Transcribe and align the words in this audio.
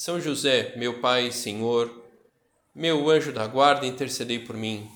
são 0.00 0.18
José, 0.18 0.72
meu 0.78 0.98
Pai 0.98 1.30
Senhor, 1.30 1.94
meu 2.74 3.10
anjo 3.10 3.34
da 3.34 3.46
guarda, 3.46 3.84
intercedei 3.84 4.38
por 4.38 4.56
mim. 4.56 4.90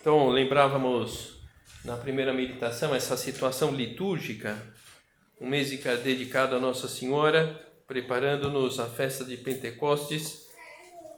Então, 0.00 0.30
lembrávamos 0.30 1.34
na 1.84 1.98
primeira 1.98 2.32
meditação 2.32 2.94
essa 2.94 3.14
situação 3.14 3.72
litúrgica, 3.72 4.56
um 5.38 5.50
mês 5.50 5.68
dedicado 5.68 6.56
a 6.56 6.58
Nossa 6.58 6.88
Senhora, 6.88 7.62
preparando-nos 7.86 8.80
à 8.80 8.86
festa 8.86 9.22
de 9.22 9.36
Pentecostes 9.36 10.47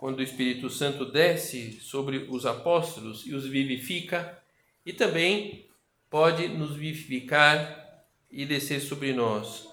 quando 0.00 0.20
o 0.20 0.22
Espírito 0.22 0.70
Santo 0.70 1.04
desce 1.04 1.78
sobre 1.78 2.26
os 2.30 2.46
apóstolos 2.46 3.26
e 3.26 3.34
os 3.34 3.46
vivifica, 3.46 4.42
e 4.84 4.94
também 4.94 5.68
pode 6.08 6.48
nos 6.48 6.74
vivificar 6.74 8.02
e 8.30 8.46
descer 8.46 8.80
sobre 8.80 9.12
nós. 9.12 9.68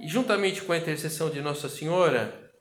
E 0.00 0.08
juntamente 0.08 0.62
com 0.62 0.72
a 0.72 0.78
intercessão 0.78 1.30
de 1.30 1.40
Nossa 1.40 1.68
Senhora, 1.68 2.52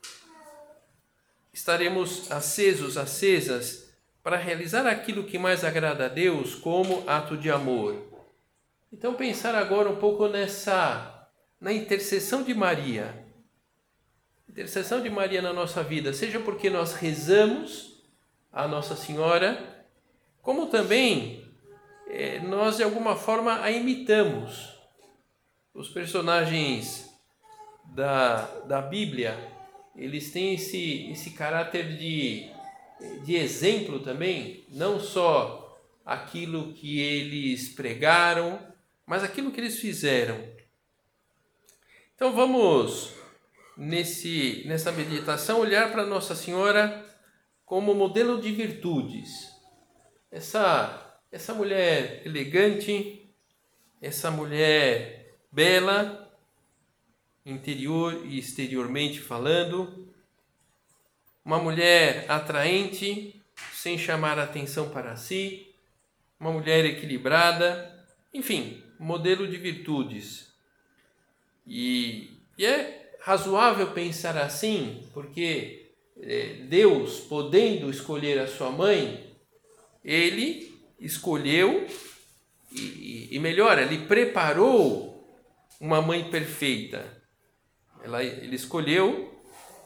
estaremos 1.51 2.31
acesos, 2.31 2.97
acesas, 2.97 3.91
para 4.21 4.37
realizar 4.37 4.85
aquilo 4.85 5.23
que 5.23 5.39
mais 5.39 5.63
agrada 5.63 6.05
a 6.05 6.07
Deus 6.07 6.53
como 6.53 7.03
ato 7.09 7.35
de 7.35 7.49
amor. 7.49 7.99
Então 8.91 9.15
pensar 9.15 9.55
agora 9.55 9.89
um 9.89 9.95
pouco 9.95 10.27
nessa 10.27 11.27
na 11.59 11.73
intercessão 11.73 12.43
de 12.43 12.53
Maria 12.53 13.22
intercessão 14.53 15.01
de 15.01 15.09
Maria 15.09 15.41
na 15.41 15.51
nossa 15.51 15.81
vida, 15.81 16.13
seja 16.13 16.39
porque 16.39 16.69
nós 16.69 16.93
rezamos 16.93 17.99
a 18.51 18.67
Nossa 18.67 18.95
Senhora, 18.95 19.83
como 20.43 20.67
também 20.67 21.43
é, 22.07 22.39
nós 22.39 22.77
de 22.77 22.83
alguma 22.83 23.15
forma 23.15 23.63
a 23.63 23.71
imitamos. 23.71 24.71
Os 25.73 25.89
personagens 25.89 27.09
da, 27.95 28.45
da 28.67 28.79
Bíblia, 28.79 29.35
eles 29.95 30.31
têm 30.31 30.53
esse, 30.53 31.09
esse 31.09 31.31
caráter 31.31 31.97
de, 31.97 32.47
de 33.25 33.35
exemplo 33.35 34.01
também, 34.01 34.65
não 34.69 34.99
só 34.99 35.81
aquilo 36.05 36.73
que 36.73 36.99
eles 36.99 37.69
pregaram, 37.69 38.59
mas 39.03 39.23
aquilo 39.23 39.51
que 39.51 39.59
eles 39.59 39.79
fizeram. 39.79 40.37
Então 42.13 42.31
vamos 42.33 43.22
nesse, 43.77 44.63
nessa 44.65 44.91
meditação, 44.91 45.59
olhar 45.59 45.91
para 45.91 46.05
Nossa 46.05 46.35
Senhora 46.35 47.05
como 47.65 47.93
modelo 47.93 48.39
de 48.41 48.51
virtudes. 48.51 49.51
Essa, 50.31 51.19
essa 51.31 51.53
mulher 51.53 52.21
elegante, 52.25 53.29
essa 54.01 54.29
mulher 54.29 55.37
bela, 55.51 56.31
interior 57.45 58.25
e 58.25 58.37
exteriormente 58.37 59.19
falando, 59.19 60.11
uma 61.43 61.59
mulher 61.59 62.25
atraente, 62.29 63.41
sem 63.73 63.97
chamar 63.97 64.39
atenção 64.39 64.89
para 64.89 65.15
si, 65.15 65.73
uma 66.39 66.51
mulher 66.51 66.85
equilibrada, 66.85 68.05
enfim, 68.33 68.83
modelo 68.97 69.47
de 69.47 69.57
virtudes. 69.57 70.53
E, 71.67 72.39
e 72.57 72.65
é 72.65 73.02
razoável 73.23 73.91
pensar 73.91 74.37
assim, 74.37 75.01
porque 75.13 75.93
é, 76.21 76.65
Deus, 76.67 77.21
podendo 77.21 77.89
escolher 77.89 78.37
a 78.37 78.47
sua 78.47 78.69
mãe, 78.69 79.33
ele 80.03 80.77
escolheu 80.99 81.87
e, 82.69 83.29
e 83.31 83.39
melhor, 83.39 83.79
ele 83.79 84.05
preparou 84.07 85.25
uma 85.79 86.01
mãe 86.01 86.29
perfeita. 86.29 87.23
Ela, 88.03 88.21
ele 88.21 88.57
escolheu 88.57 89.33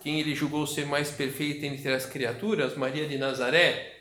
quem 0.01 0.19
ele 0.19 0.33
julgou 0.33 0.65
ser 0.65 0.87
mais 0.87 1.11
perfeita 1.11 1.67
entre 1.67 1.93
as 1.93 2.07
criaturas, 2.07 2.75
Maria 2.75 3.07
de 3.07 3.19
Nazaré. 3.19 3.99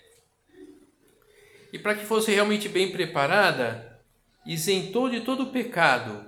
E 1.71 1.79
para 1.79 1.95
que 1.95 2.07
fosse 2.07 2.33
realmente 2.33 2.71
bem 2.71 2.91
preparada, 2.91 4.01
isentou 4.47 5.11
de 5.11 5.21
todo 5.21 5.43
o 5.43 5.53
pecado. 5.53 6.25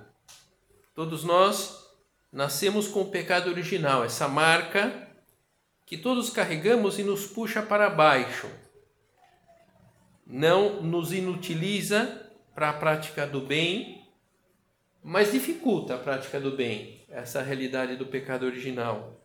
Todos 0.93 1.23
nós 1.23 1.78
nascemos 2.31 2.87
com 2.87 3.01
o 3.01 3.09
pecado 3.09 3.49
original, 3.49 4.03
essa 4.03 4.27
marca 4.27 5.07
que 5.85 5.97
todos 5.97 6.29
carregamos 6.29 6.99
e 6.99 7.03
nos 7.03 7.25
puxa 7.25 7.61
para 7.61 7.89
baixo. 7.89 8.47
Não 10.25 10.83
nos 10.83 11.11
inutiliza 11.11 12.31
para 12.53 12.69
a 12.69 12.73
prática 12.73 13.25
do 13.25 13.41
bem, 13.41 14.07
mas 15.03 15.31
dificulta 15.31 15.95
a 15.95 15.97
prática 15.97 16.39
do 16.39 16.51
bem, 16.51 17.03
essa 17.09 17.41
realidade 17.41 17.95
do 17.95 18.05
pecado 18.05 18.45
original. 18.45 19.19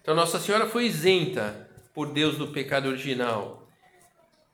Então, 0.00 0.14
Nossa 0.14 0.38
Senhora 0.38 0.68
foi 0.68 0.86
isenta 0.86 1.68
por 1.92 2.12
Deus 2.12 2.38
do 2.38 2.48
pecado 2.48 2.88
original. 2.88 3.68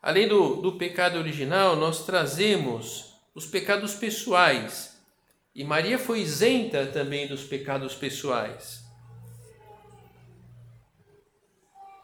Além 0.03 0.27
do, 0.27 0.57
do 0.63 0.73
pecado 0.73 1.19
original, 1.19 1.77
nós 1.77 2.07
trazemos 2.07 3.15
os 3.35 3.45
pecados 3.45 3.95
pessoais 3.95 4.96
e 5.57 5.65
Maria 5.65 5.99
foi 5.99 6.21
isenta 6.21 6.85
também 6.85 7.27
dos 7.27 7.43
pecados 7.43 7.95
pessoais. 7.95 8.85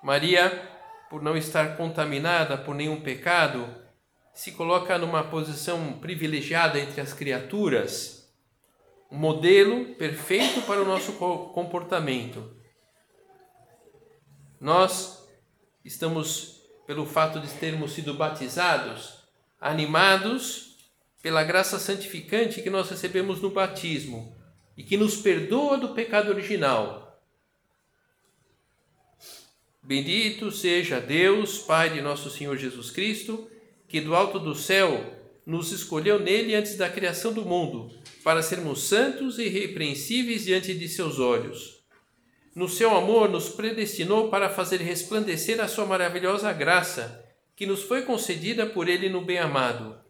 Maria, 0.02 0.70
por 1.10 1.20
não 1.20 1.36
estar 1.36 1.76
contaminada 1.76 2.56
por 2.56 2.74
nenhum 2.74 3.02
pecado, 3.02 3.68
se 4.32 4.52
coloca 4.52 4.96
numa 4.96 5.24
posição 5.24 5.98
privilegiada 5.98 6.80
entre 6.80 7.02
as 7.02 7.12
criaturas, 7.12 8.34
um 9.10 9.18
modelo 9.18 9.96
perfeito 9.96 10.62
para 10.62 10.80
o 10.80 10.86
nosso 10.86 11.12
comportamento. 11.52 12.56
Nós 14.58 15.28
estamos, 15.84 16.62
pelo 16.86 17.04
fato 17.04 17.38
de 17.38 17.48
termos 17.48 17.92
sido 17.92 18.14
batizados, 18.14 19.22
animados 19.60 20.71
pela 21.22 21.44
graça 21.44 21.78
santificante 21.78 22.60
que 22.60 22.68
nós 22.68 22.90
recebemos 22.90 23.40
no 23.40 23.48
batismo 23.48 24.36
e 24.76 24.82
que 24.82 24.96
nos 24.96 25.16
perdoa 25.16 25.78
do 25.78 25.90
pecado 25.90 26.30
original. 26.30 27.22
Bendito 29.80 30.50
seja 30.50 31.00
Deus, 31.00 31.58
Pai 31.58 31.90
de 31.90 32.00
nosso 32.00 32.28
Senhor 32.28 32.56
Jesus 32.56 32.90
Cristo, 32.90 33.48
que 33.86 34.00
do 34.00 34.16
alto 34.16 34.40
do 34.40 34.54
céu 34.54 35.16
nos 35.46 35.70
escolheu 35.70 36.18
nele 36.18 36.54
antes 36.54 36.76
da 36.76 36.88
criação 36.88 37.32
do 37.32 37.44
mundo, 37.44 37.92
para 38.24 38.42
sermos 38.42 38.84
santos 38.84 39.38
e 39.38 39.44
irrepreensíveis 39.44 40.44
diante 40.44 40.74
de 40.74 40.88
seus 40.88 41.18
olhos. 41.18 41.84
No 42.54 42.68
seu 42.68 42.94
amor 42.96 43.28
nos 43.28 43.48
predestinou 43.48 44.28
para 44.28 44.48
fazer 44.48 44.80
resplandecer 44.80 45.60
a 45.60 45.68
sua 45.68 45.86
maravilhosa 45.86 46.52
graça, 46.52 47.24
que 47.56 47.66
nos 47.66 47.82
foi 47.82 48.02
concedida 48.02 48.66
por 48.66 48.88
ele 48.88 49.08
no 49.08 49.20
bem-amado 49.20 50.01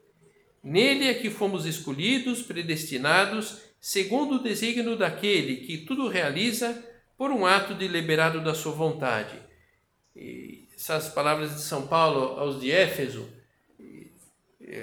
Nele 0.63 1.09
é 1.09 1.15
que 1.15 1.29
fomos 1.29 1.67
escolhidos, 1.67 2.43
predestinados, 2.43 3.59
segundo 3.81 4.37
o 4.37 4.43
desígnio 4.43 4.97
daquele 4.97 5.57
que 5.57 5.79
tudo 5.79 6.09
realiza 6.09 6.81
por 7.19 7.31
um 7.31 7.45
ato 7.45 7.75
deliberado 7.75 8.41
da 8.41 8.55
sua 8.55 8.73
vontade. 8.73 9.37
E 10.15 10.69
essas 10.75 11.09
palavras 11.09 11.55
de 11.55 11.63
São 11.63 11.87
Paulo 11.87 12.39
aos 12.39 12.61
de 12.61 12.71
Éfeso, 12.71 13.29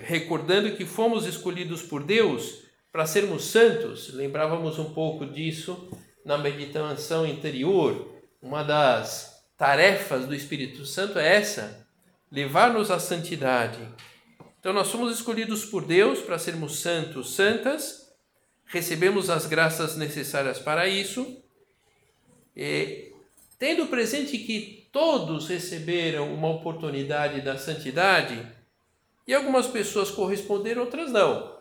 recordando 0.03 0.75
que 0.75 0.85
fomos 0.85 1.25
escolhidos 1.25 1.81
por 1.81 2.03
Deus 2.03 2.63
para 2.91 3.05
sermos 3.05 3.45
santos, 3.45 4.13
lembrávamos 4.13 4.77
um 4.79 4.93
pouco 4.93 5.25
disso 5.25 5.89
na 6.25 6.37
meditação 6.37 7.23
anterior. 7.23 8.15
Uma 8.41 8.63
das 8.63 9.43
tarefas 9.57 10.25
do 10.25 10.35
Espírito 10.35 10.85
Santo 10.85 11.19
é 11.19 11.35
essa: 11.35 11.87
levar-nos 12.31 12.91
à 12.91 12.99
santidade. 12.99 13.79
Então 14.59 14.73
nós 14.73 14.87
somos 14.87 15.13
escolhidos 15.13 15.65
por 15.65 15.85
Deus 15.85 16.19
para 16.19 16.37
sermos 16.37 16.81
santos, 16.81 17.33
santas, 17.33 18.13
recebemos 18.65 19.29
as 19.29 19.45
graças 19.45 19.95
necessárias 19.95 20.59
para 20.59 20.87
isso. 20.87 21.41
E 22.55 23.13
tendo 23.57 23.87
presente 23.87 24.37
que 24.37 24.89
todos 24.91 25.47
receberam 25.47 26.33
uma 26.33 26.49
oportunidade 26.49 27.41
da 27.41 27.57
santidade 27.57 28.45
e 29.25 29.33
algumas 29.33 29.67
pessoas 29.67 30.11
corresponderam, 30.11 30.81
outras 30.81 31.11
não. 31.11 31.57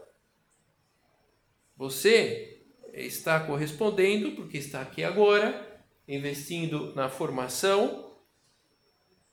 Você 1.76 2.62
está 2.92 3.38
correspondendo 3.40 4.32
porque 4.32 4.58
está 4.58 4.80
aqui 4.80 5.04
agora, 5.04 5.80
investindo 6.08 6.92
na 6.94 7.08
formação, 7.08 8.16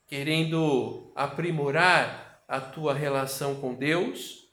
querendo 0.07 1.11
aprimorar 1.15 2.34
a 2.47 2.59
tua 2.59 2.93
relação 2.93 3.55
com 3.55 3.73
Deus. 3.73 4.49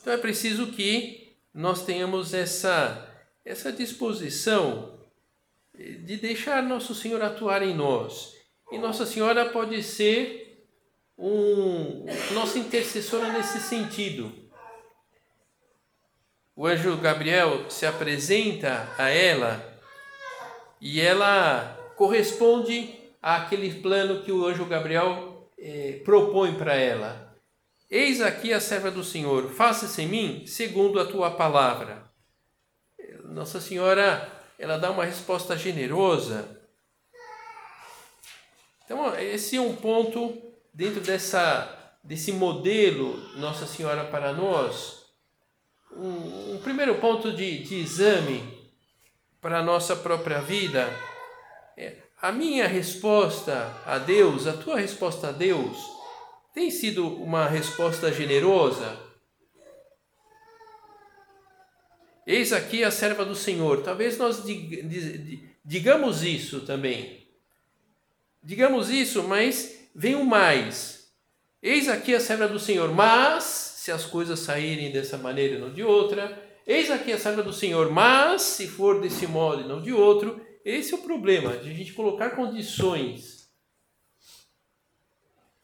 Então 0.00 0.12
é 0.12 0.16
preciso 0.16 0.72
que 0.72 1.36
nós 1.52 1.84
tenhamos 1.84 2.34
essa 2.34 3.10
essa 3.44 3.70
disposição 3.70 4.98
de 5.74 6.16
deixar 6.16 6.62
Nosso 6.62 6.94
Senhor 6.94 7.22
atuar 7.22 7.62
em 7.62 7.74
nós. 7.74 8.34
E 8.72 8.78
Nossa 8.78 9.04
Senhora 9.04 9.50
pode 9.50 9.82
ser 9.82 10.66
um 11.16 12.06
nossa 12.32 12.58
intercessora 12.58 13.32
nesse 13.32 13.60
sentido 13.60 14.44
o 16.56 16.66
anjo 16.66 16.96
Gabriel 16.98 17.68
se 17.68 17.84
apresenta 17.84 18.88
a 18.96 19.10
ela 19.10 19.76
e 20.80 21.00
ela 21.00 21.92
corresponde 21.96 22.94
àquele 23.20 23.74
plano 23.80 24.22
que 24.22 24.30
o 24.30 24.46
anjo 24.46 24.64
Gabriel 24.64 25.33
eh, 25.66 26.02
propõe 26.04 26.54
para 26.56 26.74
ela. 26.74 27.34
Eis 27.90 28.20
aqui 28.20 28.52
a 28.52 28.60
serva 28.60 28.90
do 28.90 29.02
Senhor, 29.02 29.48
faça-se 29.48 30.02
em 30.02 30.06
mim 30.06 30.46
segundo 30.46 31.00
a 31.00 31.06
tua 31.06 31.30
palavra. 31.30 32.04
Nossa 33.24 33.62
Senhora, 33.62 34.30
ela 34.58 34.76
dá 34.76 34.90
uma 34.90 35.06
resposta 35.06 35.56
generosa. 35.56 36.60
Então, 38.84 39.18
esse 39.18 39.56
é 39.56 39.60
um 39.60 39.74
ponto 39.74 40.36
dentro 40.72 41.00
dessa, 41.00 41.96
desse 42.04 42.30
modelo 42.30 43.16
Nossa 43.38 43.66
Senhora 43.66 44.04
para 44.04 44.34
nós 44.34 45.02
um, 45.96 46.56
um 46.56 46.60
primeiro 46.62 46.96
ponto 46.96 47.32
de, 47.32 47.62
de 47.62 47.76
exame 47.76 48.68
para 49.40 49.60
a 49.60 49.62
nossa 49.62 49.96
própria 49.96 50.40
vida 50.40 50.86
a 52.24 52.32
minha 52.32 52.66
resposta 52.66 53.70
a 53.84 53.98
Deus, 53.98 54.46
a 54.46 54.54
tua 54.54 54.78
resposta 54.78 55.28
a 55.28 55.30
Deus, 55.30 55.76
tem 56.54 56.70
sido 56.70 57.06
uma 57.06 57.46
resposta 57.46 58.10
generosa? 58.10 58.98
Eis 62.26 62.50
aqui 62.50 62.82
a 62.82 62.90
serva 62.90 63.26
do 63.26 63.34
Senhor. 63.34 63.82
Talvez 63.82 64.16
nós 64.16 64.42
digamos 65.62 66.22
isso 66.22 66.60
também. 66.60 67.28
Digamos 68.42 68.88
isso, 68.88 69.22
mas 69.24 69.90
vem 69.94 70.14
o 70.14 70.24
mais. 70.24 71.10
Eis 71.62 71.90
aqui 71.90 72.14
a 72.14 72.20
serva 72.20 72.48
do 72.48 72.58
Senhor, 72.58 72.90
mas 72.90 73.44
se 73.44 73.92
as 73.92 74.06
coisas 74.06 74.38
saírem 74.38 74.90
dessa 74.90 75.18
maneira 75.18 75.56
e 75.56 75.58
não 75.58 75.70
de 75.70 75.82
outra. 75.82 76.42
Eis 76.66 76.90
aqui 76.90 77.12
a 77.12 77.18
serva 77.18 77.42
do 77.42 77.52
Senhor, 77.52 77.90
mas 77.90 78.40
se 78.40 78.66
for 78.66 78.98
desse 78.98 79.26
modo 79.26 79.60
e 79.60 79.68
não 79.68 79.82
de 79.82 79.92
outro, 79.92 80.40
esse 80.64 80.94
é 80.94 80.96
o 80.96 81.02
problema, 81.02 81.56
de 81.56 81.70
a 81.70 81.74
gente 81.74 81.92
colocar 81.92 82.30
condições. 82.30 83.50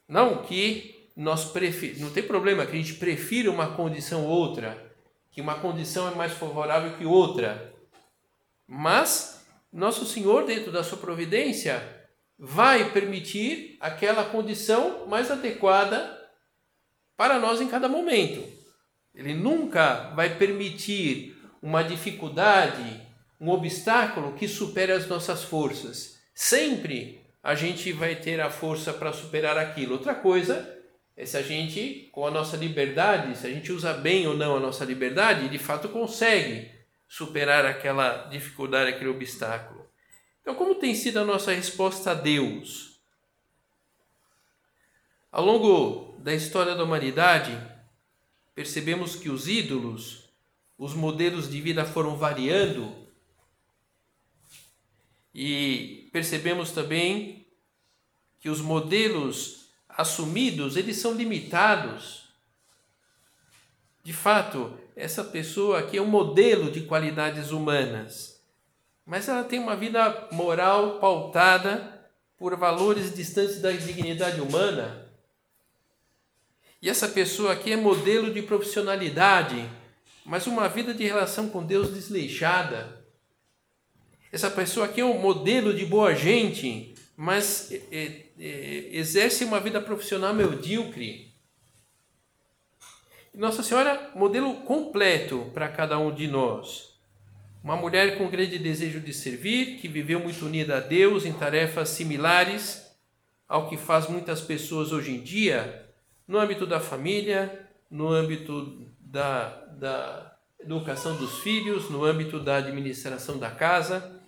Não 0.06 0.42
que 0.42 1.08
nós 1.16 1.46
prefer... 1.46 1.98
não 1.98 2.10
tem 2.10 2.22
problema 2.22 2.66
que 2.66 2.72
a 2.72 2.80
gente 2.80 2.94
prefira 2.94 3.50
uma 3.50 3.74
condição 3.74 4.26
ou 4.26 4.30
outra, 4.30 4.94
que 5.30 5.40
uma 5.40 5.60
condição 5.60 6.08
é 6.10 6.14
mais 6.14 6.32
favorável 6.32 6.96
que 6.98 7.04
outra. 7.04 7.72
Mas 8.66 9.46
nosso 9.72 10.04
Senhor, 10.04 10.44
dentro 10.44 10.72
da 10.72 10.82
sua 10.82 10.98
providência, 10.98 12.08
vai 12.36 12.90
permitir 12.90 13.76
aquela 13.80 14.24
condição 14.24 15.06
mais 15.06 15.30
adequada 15.30 16.18
para 17.16 17.38
nós 17.38 17.60
em 17.60 17.68
cada 17.68 17.88
momento. 17.88 18.42
Ele 19.14 19.34
nunca 19.34 20.10
vai 20.14 20.36
permitir 20.36 21.36
uma 21.62 21.82
dificuldade, 21.82 23.06
um 23.40 23.48
obstáculo 23.48 24.34
que 24.34 24.46
supere 24.46 24.92
as 24.92 25.06
nossas 25.08 25.42
forças. 25.42 26.20
Sempre 26.34 27.24
a 27.42 27.54
gente 27.54 27.90
vai 27.92 28.14
ter 28.14 28.40
a 28.40 28.50
força 28.50 28.92
para 28.92 29.12
superar 29.12 29.56
aquilo. 29.56 29.94
Outra 29.94 30.14
coisa 30.14 30.78
é 31.16 31.24
se 31.24 31.36
a 31.36 31.42
gente, 31.42 32.10
com 32.12 32.26
a 32.26 32.30
nossa 32.30 32.56
liberdade, 32.56 33.36
se 33.38 33.46
a 33.46 33.50
gente 33.50 33.72
usa 33.72 33.94
bem 33.94 34.26
ou 34.26 34.36
não 34.36 34.56
a 34.56 34.60
nossa 34.60 34.84
liberdade, 34.84 35.48
de 35.48 35.58
fato 35.58 35.88
consegue 35.88 36.70
superar 37.08 37.64
aquela 37.64 38.28
dificuldade, 38.28 38.90
aquele 38.90 39.10
obstáculo. 39.10 39.88
Então, 40.42 40.54
como 40.54 40.74
tem 40.74 40.94
sido 40.94 41.18
a 41.18 41.24
nossa 41.24 41.52
resposta 41.52 42.10
a 42.10 42.14
Deus? 42.14 43.00
Ao 45.32 45.44
longo 45.44 46.18
da 46.18 46.34
história 46.34 46.74
da 46.74 46.84
humanidade, 46.84 47.58
percebemos 48.54 49.16
que 49.16 49.30
os 49.30 49.48
ídolos, 49.48 50.30
os 50.76 50.92
modelos 50.92 51.50
de 51.50 51.60
vida 51.60 51.84
foram 51.84 52.16
variando 52.16 52.99
e 55.34 56.08
percebemos 56.12 56.70
também 56.70 57.46
que 58.38 58.48
os 58.48 58.60
modelos 58.60 59.70
assumidos, 59.88 60.76
eles 60.76 60.96
são 60.96 61.12
limitados. 61.12 62.28
De 64.02 64.12
fato, 64.12 64.78
essa 64.96 65.22
pessoa 65.22 65.78
aqui 65.78 65.98
é 65.98 66.02
um 66.02 66.06
modelo 66.06 66.70
de 66.70 66.82
qualidades 66.82 67.50
humanas, 67.50 68.42
mas 69.04 69.28
ela 69.28 69.44
tem 69.44 69.58
uma 69.58 69.76
vida 69.76 70.28
moral 70.32 70.98
pautada 70.98 72.08
por 72.38 72.56
valores 72.56 73.14
distantes 73.14 73.60
da 73.60 73.70
dignidade 73.70 74.40
humana 74.40 75.10
e 76.82 76.88
essa 76.88 77.08
pessoa 77.08 77.52
aqui 77.52 77.72
é 77.72 77.76
modelo 77.76 78.32
de 78.32 78.40
profissionalidade, 78.40 79.68
mas 80.24 80.46
uma 80.46 80.66
vida 80.66 80.94
de 80.94 81.04
relação 81.04 81.50
com 81.50 81.62
Deus 81.62 81.92
desleixada. 81.92 82.99
Essa 84.32 84.48
pessoa 84.48 84.86
aqui 84.86 85.00
é 85.00 85.04
um 85.04 85.18
modelo 85.18 85.74
de 85.74 85.84
boa 85.84 86.14
gente, 86.14 86.94
mas 87.16 87.72
é, 87.90 88.26
é, 88.38 88.88
exerce 88.92 89.44
uma 89.44 89.58
vida 89.58 89.80
profissional 89.80 90.32
medíocre. 90.32 91.32
Nossa 93.34 93.62
Senhora, 93.62 94.10
modelo 94.14 94.54
completo 94.62 95.50
para 95.52 95.68
cada 95.68 95.98
um 95.98 96.14
de 96.14 96.28
nós. 96.28 96.90
Uma 97.62 97.76
mulher 97.76 98.18
com 98.18 98.30
grande 98.30 98.58
desejo 98.58 99.00
de 99.00 99.12
servir, 99.12 99.78
que 99.78 99.88
viveu 99.88 100.20
muito 100.20 100.46
unida 100.46 100.76
a 100.76 100.80
Deus 100.80 101.26
em 101.26 101.32
tarefas 101.32 101.88
similares 101.90 102.88
ao 103.48 103.68
que 103.68 103.76
faz 103.76 104.08
muitas 104.08 104.40
pessoas 104.40 104.92
hoje 104.92 105.10
em 105.10 105.20
dia, 105.20 105.86
no 106.26 106.38
âmbito 106.38 106.64
da 106.64 106.78
família, 106.78 107.68
no 107.90 108.08
âmbito 108.08 108.86
da, 109.00 109.48
da 109.72 110.36
educação 110.60 111.16
dos 111.16 111.40
filhos, 111.40 111.90
no 111.90 112.04
âmbito 112.04 112.38
da 112.38 112.58
administração 112.58 113.36
da 113.36 113.50
casa. 113.50 114.19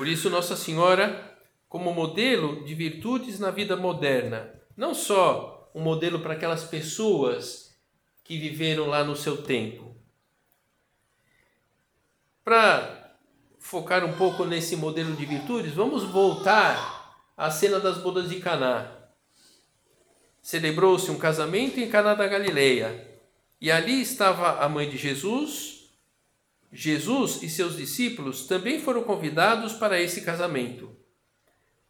Por 0.00 0.08
isso, 0.08 0.30
Nossa 0.30 0.56
Senhora, 0.56 1.38
como 1.68 1.92
modelo 1.92 2.64
de 2.64 2.74
virtudes 2.74 3.38
na 3.38 3.50
vida 3.50 3.76
moderna, 3.76 4.50
não 4.74 4.94
só 4.94 5.70
um 5.74 5.82
modelo 5.82 6.20
para 6.20 6.32
aquelas 6.32 6.64
pessoas 6.64 7.78
que 8.24 8.38
viveram 8.38 8.86
lá 8.86 9.04
no 9.04 9.14
seu 9.14 9.42
tempo. 9.42 9.94
Para 12.42 13.14
focar 13.58 14.02
um 14.02 14.14
pouco 14.14 14.46
nesse 14.46 14.74
modelo 14.74 15.14
de 15.14 15.26
virtudes, 15.26 15.74
vamos 15.74 16.04
voltar 16.04 17.22
à 17.36 17.50
cena 17.50 17.78
das 17.78 17.98
bodas 17.98 18.30
de 18.30 18.40
Caná 18.40 18.96
celebrou-se 20.40 21.10
um 21.10 21.18
casamento 21.18 21.78
em 21.78 21.90
Caná 21.90 22.14
da 22.14 22.26
Galileia, 22.26 23.06
e 23.60 23.70
ali 23.70 24.00
estava 24.00 24.64
a 24.64 24.68
mãe 24.70 24.88
de 24.88 24.96
Jesus. 24.96 25.79
Jesus 26.72 27.42
e 27.42 27.48
seus 27.48 27.76
discípulos 27.76 28.46
também 28.46 28.80
foram 28.80 29.02
convidados 29.02 29.72
para 29.72 30.00
esse 30.00 30.22
casamento. 30.22 30.96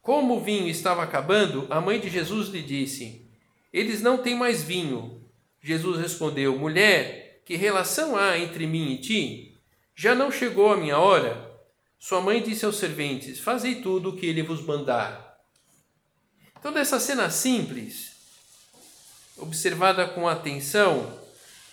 Como 0.01 0.35
o 0.35 0.39
vinho 0.39 0.67
estava 0.67 1.03
acabando, 1.03 1.67
a 1.69 1.79
mãe 1.79 1.99
de 1.99 2.09
Jesus 2.09 2.47
lhe 2.49 2.61
disse: 2.61 3.29
Eles 3.71 4.01
não 4.01 4.17
têm 4.17 4.35
mais 4.35 4.63
vinho. 4.63 5.23
Jesus 5.61 5.99
respondeu: 5.99 6.57
Mulher, 6.57 7.41
que 7.45 7.55
relação 7.55 8.17
há 8.17 8.37
entre 8.39 8.65
mim 8.65 8.93
e 8.93 8.97
ti? 8.97 9.61
Já 9.95 10.15
não 10.15 10.31
chegou 10.31 10.71
a 10.71 10.77
minha 10.77 10.97
hora? 10.97 11.51
Sua 11.99 12.19
mãe 12.19 12.41
disse 12.41 12.65
aos 12.65 12.77
serventes: 12.77 13.39
Fazei 13.39 13.75
tudo 13.75 14.09
o 14.09 14.15
que 14.15 14.25
ele 14.25 14.41
vos 14.41 14.65
mandar. 14.65 15.37
Então, 16.59 16.73
dessa 16.73 16.99
cena 16.99 17.29
simples, 17.29 18.11
observada 19.37 20.07
com 20.07 20.27
atenção, 20.27 21.19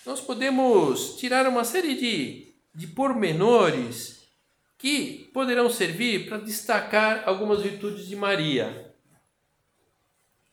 nós 0.05 0.21
podemos 0.21 1.15
tirar 1.17 1.47
uma 1.47 1.63
série 1.63 1.95
de, 1.95 2.48
de 2.73 2.87
pormenores 2.87 4.19
que 4.77 5.29
poderão 5.33 5.69
servir 5.69 6.27
para 6.27 6.37
destacar 6.37 7.27
algumas 7.27 7.61
virtudes 7.61 8.07
de 8.07 8.15
Maria, 8.15 8.93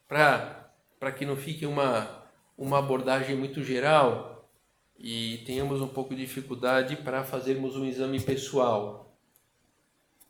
para, 0.09 0.73
que 1.17 1.25
não 1.25 1.37
fique 1.37 1.65
uma, 1.65 2.25
uma 2.59 2.81
abordagem 2.81 3.37
muito 3.37 3.63
geral 3.63 4.51
e 4.99 5.43
tenhamos 5.47 5.81
um 5.81 5.89
pouco 5.89 6.15
de 6.15 6.23
dificuldade 6.23 6.97
para 6.97 7.23
fazermos 7.23 7.77
um 7.77 7.85
exame 7.85 8.21
pessoal. 8.21 9.17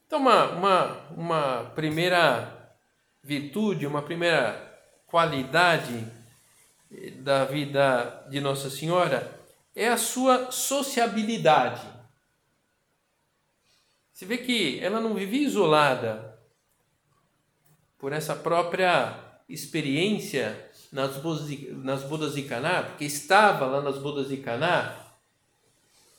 Então, 0.07 0.21
uma, 0.21 0.50
uma, 0.50 1.09
uma 1.16 1.73
primeira 1.75 2.76
virtude, 3.23 3.87
uma 3.87 4.02
primeira 4.02 4.62
qualidade 5.07 6.07
da 7.21 7.45
vida 7.45 8.26
de 8.28 8.40
Nossa 8.40 8.69
Senhora 8.71 9.36
é 9.76 9.88
a 9.88 9.97
sua 9.97 10.50
sociabilidade. 10.50 11.87
Você 14.12 14.25
vê 14.25 14.38
que 14.38 14.80
ela 14.80 14.99
não 14.99 15.14
vivia 15.14 15.47
isolada 15.47 16.37
por 17.99 18.12
essa 18.12 18.35
própria 18.35 19.42
experiência 19.49 20.71
nas 20.90 21.16
bodas 21.18 21.47
de, 21.47 21.71
nas 21.73 22.02
bodas 22.02 22.35
de 22.35 22.42
Caná, 22.42 22.83
porque 22.83 23.04
estava 23.04 23.66
lá 23.66 23.83
nas 23.83 23.99
bodas 23.99 24.28
de 24.28 24.38
Caná, 24.38 25.14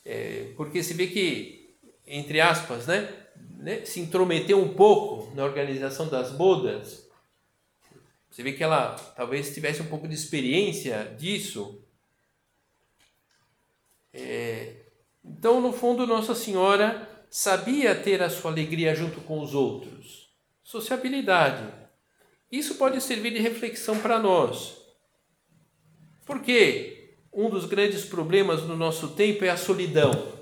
é, 0.05 0.53
porque 0.55 0.83
se 0.83 0.93
vê 0.93 1.07
que, 1.07 1.75
entre 2.05 2.39
aspas, 2.39 2.87
né, 2.87 3.11
né, 3.57 3.83
se 3.83 3.99
intrometeu 3.99 4.61
um 4.61 4.73
pouco 4.73 5.35
na 5.35 5.43
organização 5.43 6.07
das 6.07 6.31
bodas, 6.31 7.07
você 8.29 8.43
vê 8.43 8.53
que 8.53 8.63
ela 8.63 8.95
talvez 9.15 9.53
tivesse 9.53 9.81
um 9.81 9.87
pouco 9.87 10.07
de 10.07 10.13
experiência 10.13 11.15
disso. 11.17 11.81
É, 14.13 14.75
então, 15.37 15.61
no 15.61 15.71
fundo, 15.71 16.07
Nossa 16.07 16.33
Senhora 16.33 17.07
sabia 17.29 17.93
ter 17.93 18.23
a 18.23 18.29
sua 18.29 18.49
alegria 18.49 18.95
junto 18.95 19.21
com 19.21 19.39
os 19.39 19.53
outros. 19.53 20.29
Sociabilidade. 20.63 21.71
Isso 22.51 22.75
pode 22.75 22.99
servir 23.01 23.33
de 23.33 23.39
reflexão 23.39 23.99
para 23.99 24.17
nós. 24.17 24.75
Porque 26.25 27.19
um 27.31 27.49
dos 27.49 27.65
grandes 27.65 28.03
problemas 28.03 28.63
no 28.63 28.75
nosso 28.75 29.09
tempo 29.09 29.45
é 29.45 29.49
a 29.49 29.57
solidão. 29.57 30.33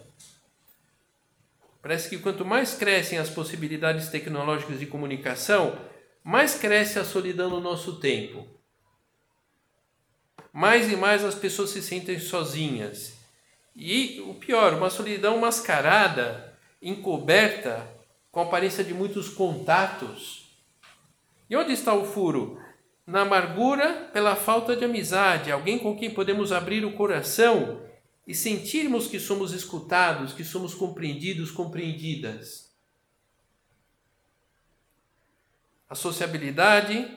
Parece 1.82 2.10
que 2.10 2.18
quanto 2.18 2.46
mais 2.46 2.74
crescem 2.76 3.20
as 3.20 3.30
possibilidades 3.30 4.08
tecnológicas 4.08 4.80
de 4.80 4.88
comunicação, 4.88 5.78
mais 6.24 6.56
cresce 6.56 6.98
a 6.98 7.04
solidão 7.04 7.50
no 7.50 7.60
nosso 7.60 8.00
tempo. 8.00 8.48
Mais 10.54 10.90
e 10.90 10.96
mais 10.96 11.24
as 11.24 11.36
pessoas 11.36 11.72
se 11.72 11.82
sentem 11.82 12.18
sozinhas. 12.18 13.15
E 13.76 14.22
o 14.22 14.34
pior, 14.34 14.74
uma 14.74 14.90
solidão 14.90 15.38
mascarada, 15.40 16.58
encoberta, 16.82 17.86
com 18.32 18.42
aparência 18.42 18.84
de 18.84 18.94
muitos 18.94 19.30
contatos. 19.30 20.50
E 21.50 21.56
onde 21.56 21.74
está 21.74 21.94
o 21.94 22.06
furo? 22.06 22.60
Na 23.06 23.22
amargura 23.22 24.10
pela 24.14 24.36
falta 24.36 24.76
de 24.76 24.86
amizade, 24.86 25.52
alguém 25.52 25.78
com 25.78 25.96
quem 25.96 26.12
podemos 26.12 26.52
abrir 26.52 26.86
o 26.86 26.94
coração 26.94 27.82
e 28.26 28.34
sentirmos 28.34 29.08
que 29.08 29.20
somos 29.20 29.52
escutados, 29.52 30.34
que 30.34 30.44
somos 30.44 30.74
compreendidos, 30.74 31.52
compreendidas. 31.52 32.66
a 35.90 35.96
sociabilidade, 35.96 37.10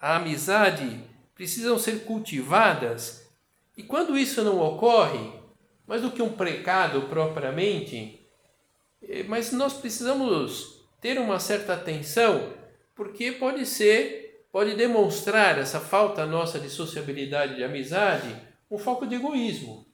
a 0.00 0.16
amizade 0.16 1.00
precisam 1.34 1.78
ser 1.78 2.04
cultivadas. 2.04 3.28
E 3.76 3.82
quando 3.82 4.16
isso 4.16 4.42
não 4.42 4.60
ocorre, 4.60 5.32
mais 5.86 6.02
do 6.02 6.10
que 6.10 6.22
um 6.22 6.32
precado 6.32 7.02
propriamente, 7.02 8.20
eh, 9.02 9.22
mas 9.24 9.52
nós 9.52 9.74
precisamos 9.74 10.84
ter 11.00 11.18
uma 11.18 11.38
certa 11.38 11.74
atenção, 11.74 12.52
porque 12.94 13.32
pode 13.32 13.64
ser, 13.64 14.46
pode 14.50 14.74
demonstrar 14.74 15.58
essa 15.58 15.80
falta 15.80 16.26
nossa 16.26 16.58
de 16.58 16.68
sociabilidade, 16.68 17.56
de 17.56 17.64
amizade, 17.64 18.34
um 18.70 18.78
foco 18.78 19.06
de 19.06 19.14
egoísmo. 19.14 19.86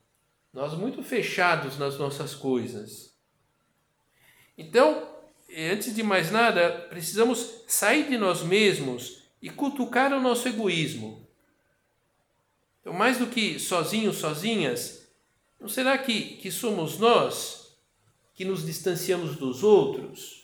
Nós 0.51 0.73
muito 0.73 1.03
fechados 1.03 1.77
nas 1.77 1.97
nossas 1.97 2.33
coisas. 2.33 3.13
Então, 4.57 5.07
antes 5.71 5.93
de 5.93 6.03
mais 6.03 6.31
nada, 6.31 6.69
precisamos 6.89 7.63
sair 7.67 8.07
de 8.07 8.17
nós 8.17 8.41
mesmos 8.41 9.23
e 9.41 9.49
cutucar 9.49 10.13
o 10.13 10.21
nosso 10.21 10.47
egoísmo. 10.47 11.27
Então, 12.81 12.93
mais 12.93 13.17
do 13.17 13.27
que 13.27 13.59
sozinhos, 13.59 14.17
sozinhas, 14.17 15.02
não 15.63 15.69
será 15.69 15.97
que, 15.97 16.35
que 16.35 16.51
somos 16.51 16.99
nós 16.99 17.77
que 18.35 18.43
nos 18.43 18.65
distanciamos 18.65 19.37
dos 19.37 19.63
outros? 19.63 20.43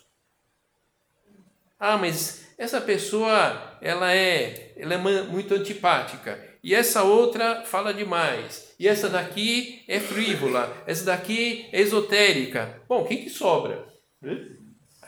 Ah, 1.78 1.98
mas 1.98 2.48
essa 2.58 2.80
pessoa 2.80 3.78
ela 3.82 4.14
é, 4.14 4.72
ela 4.78 4.94
é 4.94 4.98
muito 4.98 5.54
antipática 5.54 6.42
e 6.64 6.74
essa 6.74 7.04
outra 7.04 7.66
fala 7.66 7.94
demais 7.94 8.74
e 8.80 8.88
essa 8.88 9.10
daqui 9.10 9.84
é 9.90 10.00
frívola, 10.00 10.74
essa 10.88 11.04
daqui 11.04 11.68
é 11.74 11.82
esotérica. 11.82 12.82
Bom, 12.88 13.04
quem 13.04 13.22
que 13.22 13.30
sobra? 13.30 13.90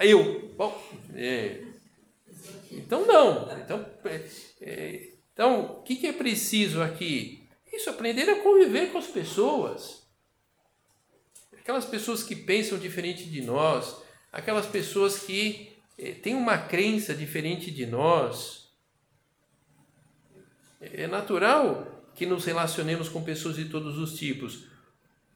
eu. 0.02 0.54
Bom, 0.58 0.78
é, 1.16 1.62
então 2.70 3.06
não. 3.06 3.50
Então, 3.58 3.86
é, 4.04 4.26
é, 4.60 5.10
então 5.32 5.62
o 5.80 5.84
que, 5.84 5.96
que 5.96 6.08
é 6.08 6.12
preciso 6.12 6.82
aqui? 6.82 7.48
Isso, 7.72 7.90
aprender 7.90 8.30
a 8.30 8.42
conviver 8.42 8.92
com 8.92 8.98
as 8.98 9.08
pessoas. 9.08 10.01
Aquelas 11.62 11.86
pessoas 11.86 12.24
que 12.24 12.36
pensam 12.36 12.80
diferente 12.80 13.24
de 13.30 13.40
nós, 13.40 14.02
aquelas 14.34 14.66
pessoas 14.66 15.20
que 15.20 15.78
é, 15.96 16.12
têm 16.12 16.34
uma 16.34 16.58
crença 16.58 17.14
diferente 17.14 17.70
de 17.70 17.86
nós. 17.86 18.72
É 20.82 21.06
natural 21.06 22.10
que 22.16 22.26
nos 22.26 22.46
relacionemos 22.46 23.08
com 23.08 23.24
pessoas 23.24 23.58
de 23.58 23.66
todos 23.66 24.00
os 24.00 24.18
tipos. 24.18 24.66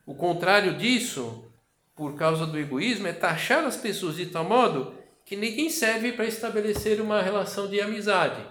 O 0.04 0.16
contrário 0.16 0.76
disso 0.76 1.52
por 1.96 2.16
causa 2.16 2.48
do 2.48 2.58
egoísmo 2.58 3.06
é 3.06 3.14
taxar 3.14 3.64
as 3.64 3.78
pessoas 3.78 4.16
de 4.16 4.26
tal 4.26 4.44
modo 4.44 4.96
que 5.24 5.36
ninguém 5.36 5.70
serve 5.70 6.12
para 6.12 6.26
estabelecer 6.26 7.00
uma 7.00 7.22
relação 7.22 7.68
de 7.68 7.80
amizade. 7.80 8.44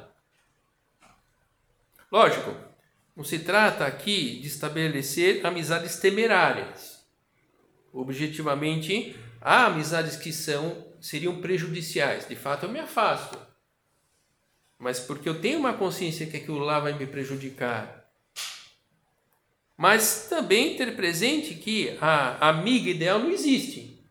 Lógico, 2.11 2.55
não 3.17 3.25
se 3.25 3.41
trata 3.41 3.85
aqui 3.85 4.39
de 4.39 4.47
estabelecer 4.47 5.45
amizades 5.45 5.97
temerárias. 5.97 6.94
Objetivamente, 7.95 9.17
há 9.41 9.67
amizades 9.67 10.17
que 10.17 10.33
são 10.33 10.87
seriam 11.01 11.41
prejudiciais. 11.41 12.29
De 12.29 12.37
fato, 12.37 12.67
eu 12.67 12.71
me 12.71 12.81
afasto. 12.81 13.39
Mas 14.79 15.01
porque 15.01 15.29
eu 15.29 15.41
tenho 15.41 15.59
uma 15.59 15.73
consciência 15.73 16.27
que 16.27 16.37
aquilo 16.37 16.59
lá 16.59 16.81
vai 16.81 16.93
me 16.93 17.07
prejudicar 17.07 18.05
mas 19.77 20.27
também 20.29 20.77
ter 20.77 20.95
presente 20.95 21.55
que 21.55 21.97
a 22.01 22.49
amiga 22.49 22.91
ideal 22.91 23.19
não 23.19 23.31
existe. 23.31 24.03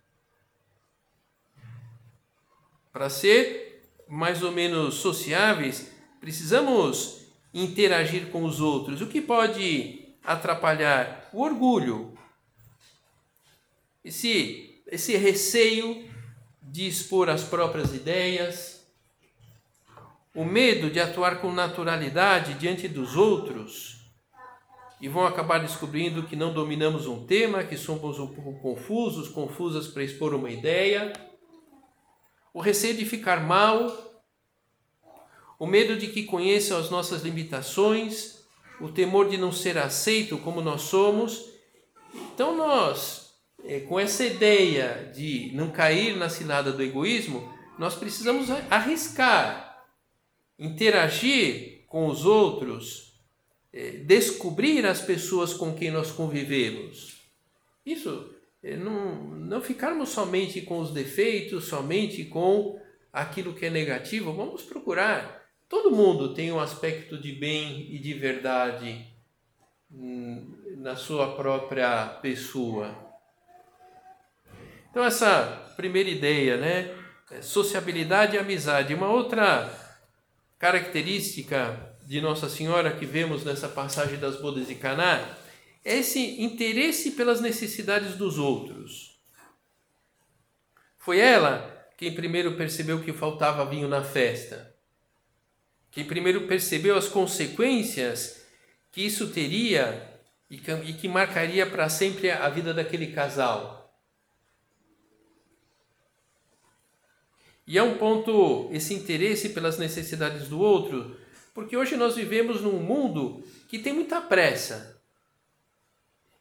Para 2.91 3.09
ser 3.09 3.89
mais 4.07 4.43
ou 4.43 4.51
menos 4.51 4.95
sociáveis, 4.95 5.91
precisamos 6.19 7.25
interagir 7.53 8.27
com 8.27 8.43
os 8.43 8.59
outros. 8.59 9.01
O 9.01 9.07
que 9.07 9.21
pode 9.21 10.15
atrapalhar? 10.23 11.29
O 11.33 11.41
orgulho. 11.41 12.12
Esse, 14.03 14.83
esse 14.87 15.15
receio 15.15 16.09
de 16.61 16.87
expor 16.87 17.29
as 17.29 17.43
próprias 17.43 17.93
ideias, 17.93 18.85
o 20.35 20.43
medo 20.43 20.89
de 20.89 20.99
atuar 20.99 21.39
com 21.39 21.51
naturalidade 21.51 22.55
diante 22.55 22.87
dos 22.87 23.15
outros 23.15 24.03
e 24.99 25.07
vão 25.07 25.25
acabar 25.25 25.59
descobrindo 25.59 26.23
que 26.23 26.35
não 26.35 26.53
dominamos 26.53 27.07
um 27.07 27.25
tema, 27.25 27.63
que 27.63 27.75
somos 27.75 28.19
um 28.19 28.27
pouco 28.27 28.59
confusos, 28.61 29.27
confusas 29.27 29.85
para 29.85 30.01
expor 30.01 30.33
uma 30.33 30.49
ideia, 30.49 31.11
o 32.53 32.61
receio 32.61 32.95
de 32.95 33.05
ficar 33.05 33.45
mal, 33.45 34.23
o 35.59 35.67
medo 35.67 35.97
de 35.97 36.07
que 36.07 36.23
conheçam 36.23 36.77
as 36.77 36.89
nossas 36.89 37.21
limitações, 37.21 38.45
o 38.79 38.89
temor 38.89 39.29
de 39.29 39.37
não 39.37 39.51
ser 39.51 39.77
aceito 39.77 40.37
como 40.37 40.61
nós 40.61 40.83
somos. 40.83 41.49
Então, 42.33 42.55
nós, 42.55 43.22
com 43.87 43.99
essa 43.99 44.25
ideia 44.25 45.11
de 45.15 45.51
não 45.53 45.71
cair 45.71 46.17
na 46.17 46.29
cilada 46.29 46.71
do 46.71 46.83
egoísmo, 46.83 47.51
nós 47.79 47.95
precisamos 47.95 48.49
arriscar, 48.69 49.85
interagir 50.59 51.85
com 51.87 52.07
os 52.07 52.25
outros 52.25 53.13
é, 53.73 53.89
descobrir 53.91 54.85
as 54.85 55.01
pessoas 55.01 55.53
com 55.53 55.73
quem 55.73 55.89
nós 55.89 56.11
convivemos. 56.11 57.17
Isso, 57.83 58.31
é, 58.61 58.77
não, 58.77 59.15
não 59.15 59.61
ficarmos 59.61 60.09
somente 60.09 60.61
com 60.61 60.79
os 60.79 60.91
defeitos, 60.91 61.65
somente 61.65 62.23
com 62.25 62.79
aquilo 63.11 63.53
que 63.53 63.65
é 63.65 63.69
negativo, 63.71 64.31
vamos 64.31 64.61
procurar. 64.61 65.43
Todo 65.67 65.89
mundo 65.95 66.35
tem 66.35 66.51
um 66.51 66.59
aspecto 66.59 67.17
de 67.17 67.31
bem 67.31 67.91
e 67.91 67.97
de 67.97 68.13
verdade 68.13 69.07
hum, 69.91 70.55
na 70.77 70.95
sua 70.95 71.35
própria 71.35 72.05
pessoa. 72.21 73.12
Então, 74.93 75.03
essa 75.03 75.73
primeira 75.75 76.07
ideia, 76.07 76.55
né? 76.55 76.95
É 77.31 77.41
sociabilidade 77.41 78.35
e 78.35 78.39
amizade. 78.39 78.93
Uma 78.93 79.09
outra 79.09 79.67
característica 80.59 81.95
de 82.05 82.21
Nossa 82.21 82.47
Senhora 82.47 82.91
que 82.91 83.03
vemos 83.03 83.43
nessa 83.43 83.67
passagem 83.67 84.19
das 84.19 84.39
bodas 84.39 84.67
de 84.67 84.75
Caná 84.75 85.35
é 85.83 85.97
esse 85.97 86.39
interesse 86.39 87.13
pelas 87.13 87.41
necessidades 87.41 88.17
dos 88.17 88.37
outros. 88.37 89.19
Foi 90.99 91.17
ela 91.17 91.89
quem 91.97 92.13
primeiro 92.13 92.55
percebeu 92.55 93.01
que 93.01 93.11
faltava 93.11 93.65
vinho 93.65 93.87
na 93.87 94.03
festa. 94.03 94.75
Quem 95.89 96.05
primeiro 96.05 96.41
percebeu 96.45 96.95
as 96.95 97.07
consequências 97.07 98.45
que 98.91 99.01
isso 99.01 99.29
teria 99.29 100.07
e 100.51 100.59
que 100.93 101.07
marcaria 101.07 101.65
para 101.65 101.89
sempre 101.89 102.29
a 102.29 102.47
vida 102.47 102.75
daquele 102.75 103.07
casal. 103.07 103.82
E 107.65 107.77
é 107.77 107.83
um 107.83 107.97
ponto 107.97 108.69
esse 108.71 108.93
interesse 108.93 109.49
pelas 109.49 109.77
necessidades 109.77 110.47
do 110.47 110.59
outro, 110.59 111.17
porque 111.53 111.77
hoje 111.77 111.95
nós 111.95 112.15
vivemos 112.15 112.61
num 112.61 112.79
mundo 112.79 113.43
que 113.69 113.79
tem 113.79 113.93
muita 113.93 114.19
pressa. 114.19 115.01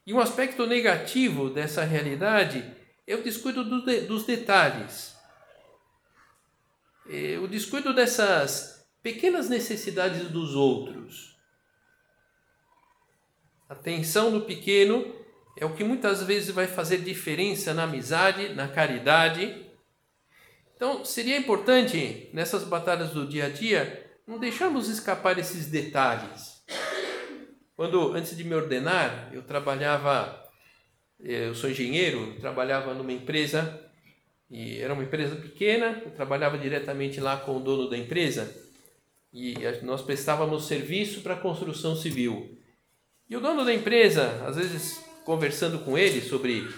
E 0.07 0.12
um 0.12 0.19
aspecto 0.19 0.67
negativo 0.67 1.49
dessa 1.49 1.85
realidade 1.85 2.64
é 3.07 3.14
o 3.14 3.23
descuido 3.23 3.62
do 3.64 3.85
de, 3.85 4.00
dos 4.02 4.25
detalhes. 4.25 5.14
É 7.09 7.38
o 7.38 7.47
descuido 7.47 7.95
dessas 7.95 8.85
pequenas 9.02 9.49
necessidades 9.49 10.29
dos 10.29 10.55
outros. 10.55 11.37
A 13.69 13.75
atenção 13.75 14.31
no 14.31 14.43
pequeno 14.43 15.14
é 15.57 15.64
o 15.64 15.75
que 15.75 15.85
muitas 15.85 16.23
vezes 16.23 16.50
vai 16.50 16.67
fazer 16.67 16.99
diferença 16.99 17.73
na 17.73 17.85
amizade, 17.85 18.55
na 18.55 18.69
caridade. 18.69 19.72
Então, 20.83 21.05
seria 21.05 21.37
importante 21.37 22.29
nessas 22.33 22.65
batalhas 22.65 23.11
do 23.11 23.25
dia 23.25 23.45
a 23.45 23.49
dia 23.49 24.05
não 24.27 24.37
deixarmos 24.37 24.89
escapar 24.89 25.39
esses 25.39 25.67
detalhes. 25.67 26.61
Quando 27.77 28.12
antes 28.15 28.37
de 28.37 28.43
me 28.43 28.53
ordenar, 28.53 29.31
eu 29.33 29.45
trabalhava 29.45 30.45
eh, 31.23 31.47
eu 31.47 31.55
sou 31.55 31.71
engenheiro, 31.71 32.35
trabalhava 32.41 32.95
numa 32.95 33.12
empresa 33.12 33.81
e 34.51 34.81
era 34.81 34.93
uma 34.93 35.05
empresa 35.05 35.37
pequena, 35.37 36.03
eu 36.05 36.11
trabalhava 36.11 36.59
diretamente 36.59 37.21
lá 37.21 37.37
com 37.37 37.59
o 37.59 37.61
dono 37.61 37.89
da 37.89 37.97
empresa 37.97 38.53
e 39.33 39.55
nós 39.83 40.03
prestávamos 40.03 40.67
serviço 40.67 41.21
para 41.21 41.37
construção 41.37 41.95
civil. 41.95 42.59
E 43.31 43.37
o 43.37 43.41
dono 43.41 43.65
da 43.65 43.73
empresa, 43.73 44.45
às 44.45 44.57
vezes 44.57 45.01
conversando 45.25 45.79
com 45.85 45.97
ele 45.97 46.21
sobre 46.21 46.69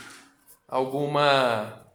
alguma 0.69 1.87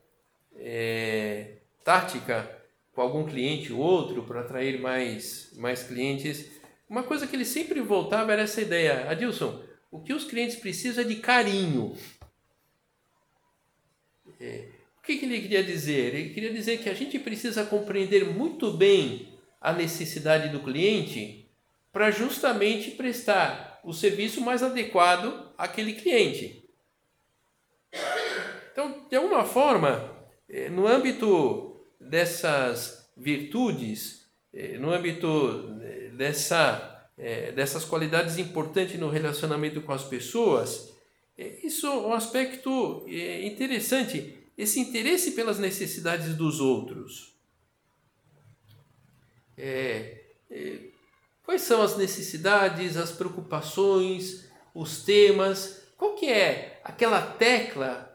é, 0.55 1.58
tática 1.83 2.49
com 2.93 3.01
algum 3.01 3.25
cliente 3.25 3.71
ou 3.71 3.79
outro 3.79 4.23
para 4.23 4.41
atrair 4.41 4.79
mais, 4.79 5.51
mais 5.55 5.83
clientes, 5.83 6.49
uma 6.89 7.03
coisa 7.03 7.27
que 7.27 7.35
ele 7.35 7.45
sempre 7.45 7.79
voltava 7.81 8.33
era 8.33 8.41
essa 8.41 8.61
ideia: 8.61 9.09
Adilson, 9.09 9.63
o 9.91 9.99
que 9.99 10.13
os 10.13 10.23
clientes 10.25 10.55
precisam 10.55 11.03
é 11.03 11.07
de 11.07 11.15
carinho. 11.15 11.95
É, 14.39 14.69
o 14.97 15.01
que, 15.01 15.17
que 15.17 15.25
ele 15.25 15.41
queria 15.41 15.63
dizer? 15.63 16.13
Ele 16.13 16.33
queria 16.33 16.51
dizer 16.51 16.79
que 16.79 16.89
a 16.89 16.93
gente 16.93 17.17
precisa 17.19 17.65
compreender 17.65 18.25
muito 18.25 18.71
bem 18.71 19.29
a 19.61 19.73
necessidade 19.73 20.49
do 20.49 20.59
cliente 20.59 21.49
para 21.91 22.11
justamente 22.11 22.91
prestar 22.91 23.79
o 23.83 23.93
serviço 23.93 24.41
mais 24.41 24.61
adequado 24.61 25.51
àquele 25.57 25.93
cliente. 25.93 26.63
Então, 28.71 29.05
de 29.09 29.15
alguma 29.15 29.43
forma, 29.43 30.15
é, 30.47 30.69
no 30.69 30.87
âmbito 30.87 31.68
dessas 32.09 33.09
virtudes, 33.15 34.27
é, 34.53 34.77
no 34.77 34.91
âmbito 34.91 35.77
é, 35.81 36.09
dessa, 36.09 37.07
dessas 37.53 37.83
qualidades 37.83 38.37
importantes 38.37 38.97
no 38.97 39.09
relacionamento 39.09 39.81
com 39.81 39.91
as 39.91 40.03
pessoas, 40.03 40.93
isso 41.37 41.85
é 41.85 41.89
um 41.89 42.13
aspecto 42.13 43.05
interessante, 43.43 44.37
esse 44.57 44.79
interesse 44.79 45.31
pelas 45.31 45.59
necessidades 45.59 46.35
dos 46.35 46.59
outros. 46.61 47.33
É, 49.57 50.21
é, 50.49 50.79
quais 51.43 51.61
são 51.63 51.81
as 51.81 51.97
necessidades, 51.97 52.95
as 52.95 53.11
preocupações, 53.11 54.49
os 54.73 55.03
temas? 55.03 55.83
Qual 55.97 56.15
que 56.15 56.27
é 56.27 56.79
aquela 56.83 57.21
tecla 57.21 58.09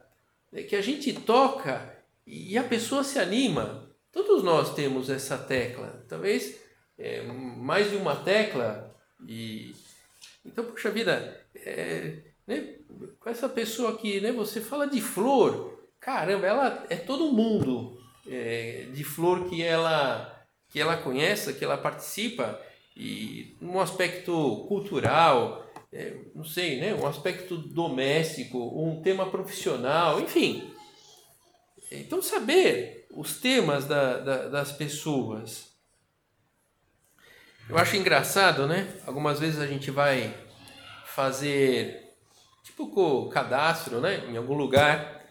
né, 0.50 0.62
que 0.62 0.74
a 0.74 0.80
gente 0.80 1.12
toca 1.12 1.93
e 2.26 2.56
a 2.56 2.64
pessoa 2.64 3.04
se 3.04 3.18
anima? 3.18 3.90
Todos 4.12 4.42
nós 4.42 4.74
temos 4.74 5.10
essa 5.10 5.36
tecla, 5.36 6.04
talvez 6.08 6.58
é, 6.98 7.22
mais 7.22 7.90
de 7.90 7.96
uma 7.96 8.16
tecla 8.16 8.94
e 9.26 9.74
então 10.44 10.64
puxa 10.64 10.90
vida, 10.90 11.40
é, 11.54 12.18
né? 12.46 12.74
Com 13.18 13.30
essa 13.30 13.48
pessoa 13.48 13.92
aqui, 13.92 14.20
né? 14.20 14.30
Você 14.32 14.60
fala 14.60 14.86
de 14.86 15.00
flor, 15.00 15.78
caramba, 15.98 16.46
ela 16.46 16.86
é 16.90 16.96
todo 16.96 17.32
mundo 17.32 17.98
é, 18.28 18.86
de 18.92 19.02
flor 19.02 19.48
que 19.48 19.62
ela 19.62 20.30
que 20.70 20.80
ela 20.80 20.96
conhece, 20.96 21.54
que 21.54 21.64
ela 21.64 21.78
participa 21.78 22.60
e 22.96 23.56
um 23.62 23.80
aspecto 23.80 24.64
cultural, 24.68 25.64
é, 25.92 26.16
não 26.34 26.44
sei, 26.44 26.80
né? 26.80 26.94
Um 26.94 27.06
aspecto 27.06 27.56
doméstico, 27.56 28.58
um 28.58 29.00
tema 29.00 29.30
profissional, 29.30 30.20
enfim. 30.20 30.73
Então 32.00 32.22
saber 32.22 33.06
os 33.10 33.38
temas 33.40 33.86
da, 33.86 34.18
da, 34.18 34.48
das 34.48 34.72
pessoas. 34.72 35.72
Eu 37.68 37.78
acho 37.78 37.96
engraçado, 37.96 38.66
né? 38.66 38.86
Algumas 39.06 39.40
vezes 39.40 39.60
a 39.60 39.66
gente 39.66 39.90
vai 39.90 40.34
fazer 41.06 42.04
tipo 42.62 42.88
com 42.88 43.28
cadastro, 43.28 44.00
né, 44.00 44.24
em 44.28 44.36
algum 44.36 44.54
lugar. 44.54 45.22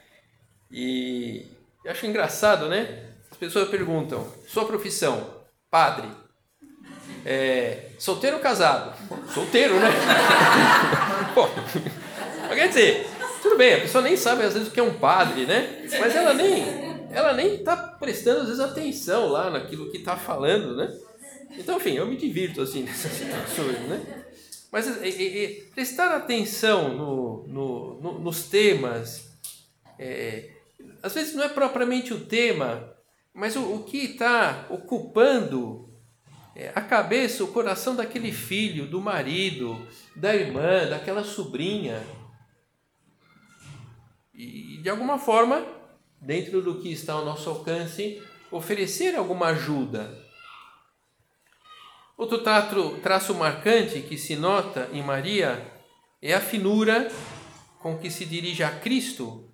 E 0.72 1.46
eu 1.84 1.92
acho 1.92 2.06
engraçado, 2.06 2.68
né? 2.70 3.12
As 3.30 3.38
pessoas 3.38 3.70
perguntam: 3.70 4.26
sua 4.48 4.66
profissão? 4.66 5.44
Padre. 5.70 6.08
É, 7.26 7.90
solteiro 8.00 8.38
ou 8.38 8.42
casado? 8.42 8.94
Solteiro, 9.34 9.80
né? 9.80 9.90
Pô, 11.34 11.48
quer 12.54 12.68
dizer, 12.68 13.10
tudo 13.54 13.58
bem, 13.60 13.76
a 13.76 13.82
pessoa 13.82 14.04
nem 14.04 14.18
sabe 14.18 14.44
às 14.44 14.54
vezes 14.54 14.68
o 14.68 14.72
que 14.72 14.80
é 14.80 14.84
um 14.84 14.98
padre, 14.98 15.46
né? 15.46 15.86
Mas 16.00 16.16
ela 16.16 16.34
nem 16.34 16.64
ela 17.12 17.34
nem 17.34 17.56
está 17.56 17.78
prestando 17.78 18.42
às 18.42 18.48
vezes 18.48 18.60
atenção 18.60 19.28
lá 19.28 19.52
naquilo 19.52 19.92
que 19.92 19.98
está 19.98 20.18
falando, 20.18 20.76
né? 20.76 20.92
Então, 21.52 21.78
enfim, 21.78 21.92
eu 21.92 22.08
me 22.08 22.18
divirto 22.18 22.62
assim 22.62 22.82
nessas 22.84 23.12
situações, 23.12 23.80
né? 23.88 24.24
Mas 24.72 24.88
e, 25.04 25.08
e, 25.08 25.48
prestar 25.76 26.16
atenção 26.16 26.98
no, 26.98 27.48
no, 27.48 28.02
no, 28.02 28.20
nos 28.20 28.46
temas, 28.46 29.30
é, 30.00 30.50
às 31.04 31.14
vezes 31.14 31.36
não 31.36 31.44
é 31.44 31.50
propriamente 31.50 32.12
o 32.12 32.22
tema, 32.22 32.92
mas 33.32 33.56
o, 33.56 33.62
o 33.76 33.84
que 33.84 33.98
está 33.98 34.66
ocupando 34.72 35.88
é, 36.56 36.72
a 36.74 36.82
cabeça, 36.82 37.44
o 37.44 37.50
coração 37.50 37.96
daquele 37.96 38.32
filho, 38.32 38.88
do 38.88 39.00
marido, 39.00 39.80
da 40.16 40.36
irmã, 40.36 40.88
daquela 40.90 41.24
sobrinha. 41.24 42.02
E 44.34 44.78
de 44.82 44.90
alguma 44.90 45.18
forma, 45.18 45.66
dentro 46.22 46.62
do 46.62 46.82
que 46.82 46.92
está 46.92 47.14
ao 47.14 47.26
nosso 47.26 47.50
alcance, 47.50 48.22
oferecer 48.52 49.16
alguma 49.16 49.48
ajuda 49.48 50.24
Outro 52.16 52.40
traço, 52.40 53.00
traço 53.02 53.34
marcante 53.34 54.00
que 54.02 54.18
se 54.18 54.36
nota 54.36 54.88
em 54.94 55.02
Maria 55.02 55.66
é 56.22 56.34
a 56.34 56.40
finura 56.40 57.12
com 57.80 57.98
que 57.98 58.10
se 58.10 58.24
dirige 58.24 58.64
a 58.64 58.70
Cristo 58.70 59.52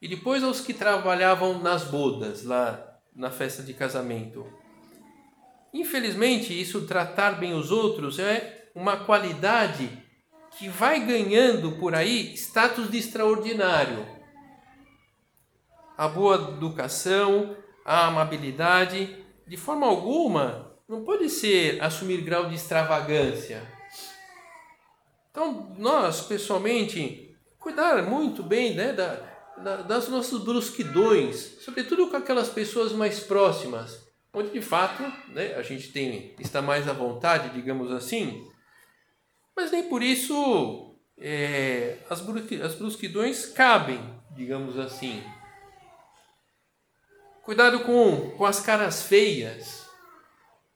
e 0.00 0.08
depois 0.08 0.42
aos 0.42 0.60
que 0.60 0.74
trabalhavam 0.74 1.60
nas 1.60 1.84
bodas, 1.84 2.44
lá 2.44 2.98
na 3.14 3.30
festa 3.30 3.62
de 3.62 3.72
casamento. 3.72 4.44
Infelizmente, 5.72 6.60
isso 6.60 6.86
tratar 6.86 7.38
bem 7.38 7.54
os 7.54 7.70
outros 7.70 8.18
é 8.18 8.70
uma 8.74 8.96
qualidade 8.96 9.88
que 10.58 10.68
vai 10.68 11.00
ganhando 11.00 11.72
por 11.72 11.94
aí 11.94 12.34
status 12.34 12.90
de 12.90 12.98
extraordinário. 12.98 14.06
A 15.96 16.08
boa 16.08 16.36
educação, 16.56 17.56
a 17.84 18.06
amabilidade, 18.06 19.24
de 19.46 19.56
forma 19.56 19.86
alguma 19.86 20.72
não 20.88 21.04
pode 21.04 21.28
ser 21.30 21.82
assumir 21.82 22.20
grau 22.20 22.48
de 22.48 22.54
extravagância. 22.54 23.62
Então, 25.30 25.74
nós, 25.78 26.20
pessoalmente, 26.20 27.34
cuidar 27.58 28.02
muito 28.02 28.42
bem 28.42 28.74
né, 28.74 28.92
da, 28.92 29.20
da, 29.56 29.76
das 29.76 30.08
nossas 30.08 30.42
brusquidões, 30.42 31.62
sobretudo 31.64 32.08
com 32.08 32.16
aquelas 32.16 32.50
pessoas 32.50 32.92
mais 32.92 33.20
próximas, 33.20 34.06
onde 34.34 34.50
de 34.50 34.60
fato 34.60 35.02
né, 35.28 35.54
a 35.54 35.62
gente 35.62 35.90
tem 35.92 36.34
está 36.38 36.60
mais 36.60 36.86
à 36.88 36.92
vontade, 36.92 37.54
digamos 37.54 37.90
assim, 37.90 38.46
mas 39.56 39.70
nem 39.70 39.88
por 39.88 40.02
isso 40.02 40.96
é, 41.18 41.98
as, 42.08 42.20
as 42.64 42.74
brusquidões 42.74 43.46
cabem, 43.46 44.00
digamos 44.34 44.78
assim. 44.78 45.22
Cuidado 47.42 47.80
com, 47.80 48.30
com 48.36 48.44
as 48.44 48.60
caras 48.60 49.02
feias, 49.02 49.86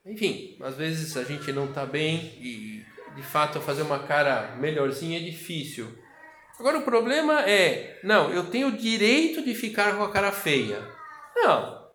enfim, 0.05 0.57
às 0.63 0.77
vezes 0.77 1.17
a 1.17 1.25
gente 1.25 1.53
não 1.53 1.67
está 1.67 1.85
bem 1.85 2.33
e 2.41 2.85
de 3.17 3.23
fato 3.23 3.61
fazer 3.61 3.83
uma 3.83 4.01
cara 4.01 4.55
melhorzinha 4.57 5.19
é 5.19 5.23
difícil. 5.23 5.89
Agora 6.59 6.79
o 6.79 6.83
problema 6.83 7.43
é, 7.43 7.99
não, 8.03 8.31
eu 8.31 8.45
tenho 8.45 8.69
o 8.69 8.77
direito 8.77 9.43
de 9.43 9.55
ficar 9.55 9.97
com 9.97 10.05
a 10.05 10.11
cara 10.11 10.31
feia. 10.31 10.81
Não. 11.35 11.87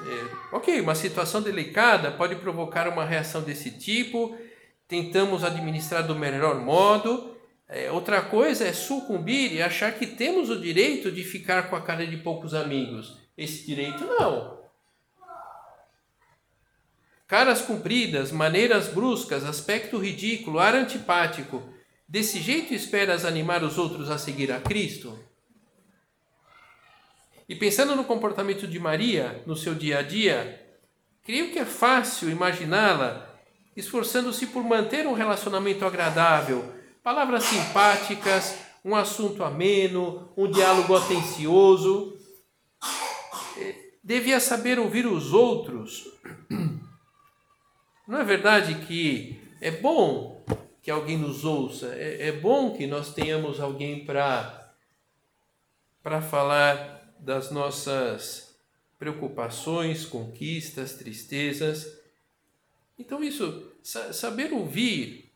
É, 0.00 0.56
ok, 0.56 0.80
uma 0.80 0.94
situação 0.94 1.42
delicada 1.42 2.10
pode 2.10 2.36
provocar 2.36 2.88
uma 2.88 3.04
reação 3.04 3.42
desse 3.42 3.72
tipo, 3.72 4.36
tentamos 4.90 5.44
administrar 5.44 6.04
do 6.04 6.16
melhor 6.16 6.60
modo. 6.60 7.36
É, 7.68 7.92
outra 7.92 8.20
coisa 8.20 8.66
é 8.66 8.72
sucumbir 8.72 9.52
e 9.52 9.62
achar 9.62 9.92
que 9.92 10.04
temos 10.04 10.50
o 10.50 10.60
direito 10.60 11.12
de 11.12 11.22
ficar 11.22 11.70
com 11.70 11.76
a 11.76 11.80
cara 11.80 12.04
de 12.04 12.16
poucos 12.16 12.52
amigos. 12.52 13.16
Esse 13.38 13.64
direito 13.64 14.04
não. 14.04 14.58
Caras 17.28 17.62
compridas, 17.62 18.32
maneiras 18.32 18.88
bruscas, 18.88 19.44
aspecto 19.44 19.96
ridículo, 19.96 20.58
ar 20.58 20.74
antipático. 20.74 21.62
Desse 22.08 22.40
jeito 22.40 22.74
esperas 22.74 23.24
animar 23.24 23.62
os 23.62 23.78
outros 23.78 24.10
a 24.10 24.18
seguir 24.18 24.50
a 24.50 24.60
Cristo? 24.60 25.16
E 27.48 27.54
pensando 27.54 27.94
no 27.94 28.04
comportamento 28.04 28.66
de 28.66 28.80
Maria 28.80 29.44
no 29.46 29.54
seu 29.54 29.76
dia 29.76 30.00
a 30.00 30.02
dia, 30.02 30.60
creio 31.22 31.52
que 31.52 31.60
é 31.60 31.64
fácil 31.64 32.28
imaginá-la 32.28 33.29
esforçando-se 33.76 34.46
por 34.48 34.64
manter 34.64 35.06
um 35.06 35.12
relacionamento 35.12 35.84
agradável, 35.84 36.64
palavras 37.02 37.44
simpáticas, 37.44 38.56
um 38.84 38.94
assunto 38.94 39.44
ameno, 39.44 40.32
um 40.36 40.50
diálogo 40.50 40.94
atencioso. 40.96 42.18
É, 43.58 43.74
devia 44.02 44.40
saber 44.40 44.78
ouvir 44.78 45.06
os 45.06 45.32
outros. 45.32 46.08
Não 48.08 48.18
é 48.18 48.24
verdade 48.24 48.74
que 48.86 49.40
é 49.60 49.70
bom 49.70 50.44
que 50.82 50.90
alguém 50.90 51.18
nos 51.18 51.44
ouça, 51.44 51.94
é, 51.94 52.28
é 52.28 52.32
bom 52.32 52.72
que 52.72 52.86
nós 52.86 53.12
tenhamos 53.14 53.60
alguém 53.60 54.04
para 54.04 54.58
para 56.02 56.22
falar 56.22 57.14
das 57.18 57.50
nossas 57.50 58.56
preocupações, 58.98 60.06
conquistas, 60.06 60.94
tristezas. 60.94 61.99
Então, 63.00 63.24
isso, 63.24 63.72
saber 63.82 64.52
ouvir 64.52 65.32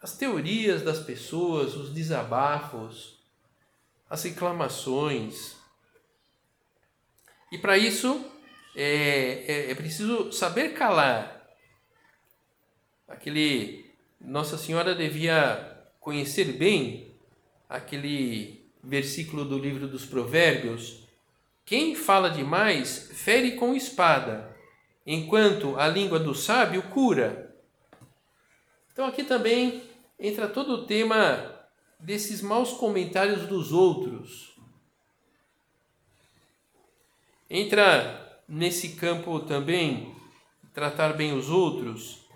as 0.00 0.16
teorias 0.16 0.82
das 0.82 1.00
pessoas, 1.00 1.74
os 1.74 1.92
desabafos, 1.92 3.18
as 4.08 4.22
reclamações. 4.22 5.56
E 7.50 7.58
para 7.58 7.76
isso 7.76 8.24
é, 8.76 9.44
é, 9.48 9.70
é, 9.72 9.74
preciso 9.74 10.30
saber 10.30 10.74
calar. 10.74 11.44
Aquele 13.08 13.90
Nossa 14.20 14.56
Senhora 14.56 14.94
devia 14.94 15.76
conhecer 15.98 16.52
bem 16.52 17.12
aquele 17.68 18.64
versículo 18.80 19.44
do 19.44 19.58
livro 19.58 19.88
dos 19.88 20.06
Provérbios: 20.06 21.08
Quem 21.66 21.96
fala 21.96 22.30
demais 22.30 23.10
fere 23.12 23.56
com 23.56 23.74
espada, 23.74 24.53
enquanto 25.06 25.76
a 25.78 25.86
língua 25.88 26.18
do 26.18 26.34
sábio 26.34 26.82
cura. 26.84 27.54
Então 28.92 29.06
aqui 29.06 29.24
também 29.24 29.82
entra 30.18 30.48
todo 30.48 30.72
o 30.72 30.86
tema 30.86 31.66
desses 31.98 32.40
maus 32.40 32.72
comentários 32.72 33.46
dos 33.46 33.72
outros. 33.72 34.54
Entra 37.48 38.42
nesse 38.48 38.90
campo 38.90 39.40
também 39.40 40.14
tratar 40.72 41.12
bem 41.12 41.32
os 41.32 41.50
outros, 41.50 42.26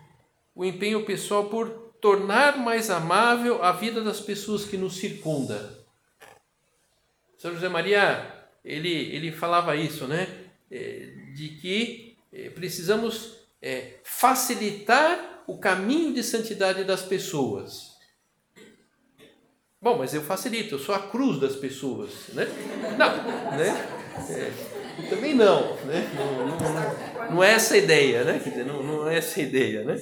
o 0.55 0.65
empenho 0.65 1.05
pessoal 1.05 1.47
por 1.47 1.69
tornar 2.01 2.57
mais 2.57 2.91
amável 2.91 3.63
a 3.63 3.73
vida 3.73 4.01
das 4.03 4.21
pessoas 4.21 4.65
que 4.65 4.77
nos 4.77 4.97
circundam. 4.97 5.77
São 7.37 7.53
José 7.53 7.69
Maria, 7.69 8.49
ele, 8.65 8.91
ele 8.91 9.33
falava 9.33 9.77
isso, 9.77 10.07
né? 10.07 10.49
É, 10.71 11.33
de 11.35 11.57
que 11.61 12.08
precisamos 12.55 13.39
é, 13.61 13.95
facilitar 14.05 15.43
o 15.47 15.59
caminho 15.59 16.13
de 16.13 16.23
santidade 16.23 16.85
das 16.85 17.03
pessoas. 17.03 17.97
Bom, 19.81 19.99
mas 19.99 20.13
eu 20.13 20.23
facilito, 20.23 20.75
eu 20.75 20.79
sou 20.79 20.95
a 20.95 21.09
cruz 21.09 21.41
das 21.41 21.55
pessoas, 21.55 22.11
né? 22.35 22.47
Não, 22.99 23.57
né? 23.57 23.99
É, 24.29 25.09
também 25.09 25.35
não, 25.35 25.77
né? 25.85 26.11
Não, 26.17 26.47
não, 26.47 26.59
não, 26.59 27.31
não, 27.31 27.45
é 27.45 27.53
essa 27.53 27.75
a 27.75 27.79
ideia, 27.79 28.25
né? 28.25 28.41
Quer 28.43 28.51
dizer, 28.51 28.67
não, 28.67 28.83
não 28.83 29.09
é 29.09 29.19
essa 29.19 29.39
a 29.39 29.43
ideia, 29.43 29.85
né? 29.85 30.01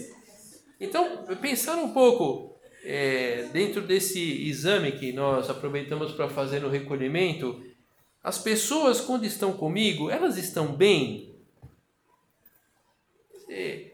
Então, 0.81 1.25
pensar 1.41 1.77
um 1.77 1.93
pouco 1.93 2.59
é, 2.85 3.49
dentro 3.53 3.83
desse 3.83 4.21
exame 4.49 4.93
que 4.93 5.13
nós 5.13 5.51
aproveitamos 5.51 6.13
para 6.13 6.29
fazer 6.29 6.61
no 6.61 6.71
recolhimento, 6.71 7.63
as 8.23 8.39
pessoas, 8.39 9.01
quando 9.01 9.25
estão 9.25 9.53
comigo, 9.53 10.11
elas 10.11 10.39
estão 10.39 10.75
bem? 10.75 11.35
É, 13.49 13.91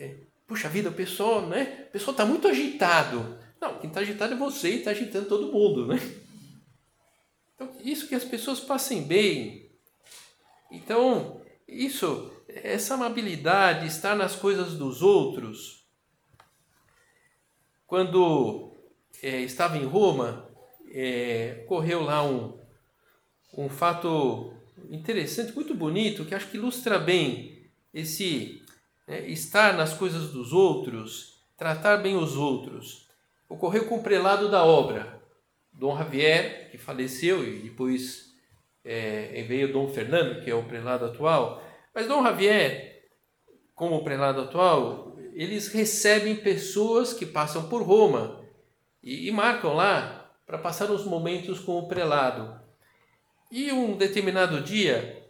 é, 0.00 0.14
puxa 0.46 0.68
vida, 0.68 0.90
o 0.90 0.94
pessoal, 0.94 1.46
né? 1.46 1.86
O 1.88 1.92
pessoal 1.92 2.12
está 2.12 2.24
muito 2.24 2.46
agitado. 2.46 3.38
Não, 3.60 3.78
quem 3.78 3.88
está 3.88 4.00
agitado 4.00 4.34
é 4.34 4.36
você 4.36 4.70
e 4.70 4.78
está 4.78 4.90
agitando 4.90 5.28
todo 5.28 5.52
mundo, 5.52 5.86
né? 5.86 5.98
Então, 7.54 7.72
isso 7.80 8.06
que 8.06 8.14
as 8.14 8.24
pessoas 8.24 8.60
passem 8.60 9.02
bem. 9.02 9.70
Então, 10.70 11.40
isso, 11.66 12.30
essa 12.48 12.94
amabilidade, 12.94 13.86
estar 13.86 14.14
nas 14.14 14.36
coisas 14.36 14.74
dos 14.74 15.00
outros, 15.02 15.86
quando 17.86 18.76
é, 19.22 19.40
estava 19.40 19.78
em 19.78 19.84
Roma, 19.84 20.48
é, 20.90 21.64
correu 21.66 22.02
lá 22.02 22.22
um, 22.22 22.58
um 23.56 23.68
fato 23.68 24.52
interessante, 24.90 25.54
muito 25.54 25.74
bonito, 25.74 26.24
que 26.24 26.34
acho 26.34 26.48
que 26.48 26.56
ilustra 26.56 26.98
bem 26.98 27.70
esse 27.92 28.62
é, 29.06 29.28
estar 29.30 29.76
nas 29.76 29.94
coisas 29.94 30.32
dos 30.32 30.52
outros, 30.52 31.40
tratar 31.56 31.98
bem 31.98 32.16
os 32.16 32.36
outros. 32.36 33.08
Ocorreu 33.48 33.86
com 33.86 33.98
o 33.98 34.02
prelado 34.02 34.50
da 34.50 34.64
obra, 34.64 35.22
Dom 35.72 35.96
Javier, 35.96 36.70
que 36.70 36.78
faleceu, 36.78 37.46
e 37.46 37.60
depois 37.60 38.32
é, 38.84 39.44
veio 39.46 39.72
Dom 39.72 39.88
Fernando, 39.88 40.42
que 40.42 40.50
é 40.50 40.54
o 40.54 40.64
prelado 40.64 41.04
atual. 41.04 41.62
Mas 41.94 42.08
Dom 42.08 42.22
Javier, 42.22 43.04
como 43.74 44.02
prelado 44.02 44.40
atual, 44.42 45.16
eles 45.32 45.68
recebem 45.68 46.36
pessoas 46.36 47.12
que 47.12 47.26
passam 47.26 47.68
por 47.68 47.82
Roma 47.82 48.42
e, 49.02 49.28
e 49.28 49.30
marcam 49.30 49.74
lá 49.74 50.32
para 50.46 50.58
passar 50.58 50.90
uns 50.90 51.04
momentos 51.04 51.60
com 51.60 51.78
o 51.78 51.88
prelado. 51.88 52.58
E 53.50 53.70
um 53.70 53.96
determinado 53.96 54.60
dia, 54.60 55.25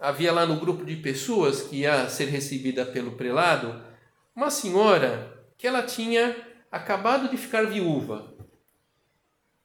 havia 0.00 0.32
lá 0.32 0.46
no 0.46 0.56
grupo 0.56 0.84
de 0.84 0.96
pessoas 0.96 1.62
que 1.62 1.80
ia 1.80 2.08
ser 2.08 2.26
recebida 2.26 2.86
pelo 2.86 3.12
prelado, 3.12 3.82
uma 4.34 4.50
senhora 4.50 5.44
que 5.58 5.66
ela 5.66 5.82
tinha 5.82 6.34
acabado 6.72 7.28
de 7.28 7.36
ficar 7.36 7.66
viúva. 7.66 8.34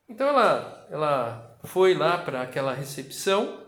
Então 0.10 0.28
ela, 0.28 0.88
ela 0.91 1.58
foi 1.63 1.93
lá 1.93 2.17
para 2.17 2.41
aquela 2.41 2.74
recepção 2.74 3.63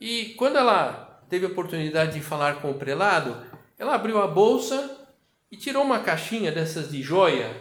e 0.00 0.34
quando 0.34 0.56
ela 0.56 1.22
teve 1.28 1.46
a 1.46 1.48
oportunidade 1.48 2.14
de 2.14 2.20
falar 2.20 2.60
com 2.60 2.70
o 2.70 2.78
prelado, 2.78 3.36
ela 3.78 3.94
abriu 3.94 4.22
a 4.22 4.26
bolsa 4.26 4.98
e 5.50 5.56
tirou 5.56 5.82
uma 5.82 6.00
caixinha 6.00 6.52
dessas 6.52 6.90
de 6.90 7.02
joia 7.02 7.54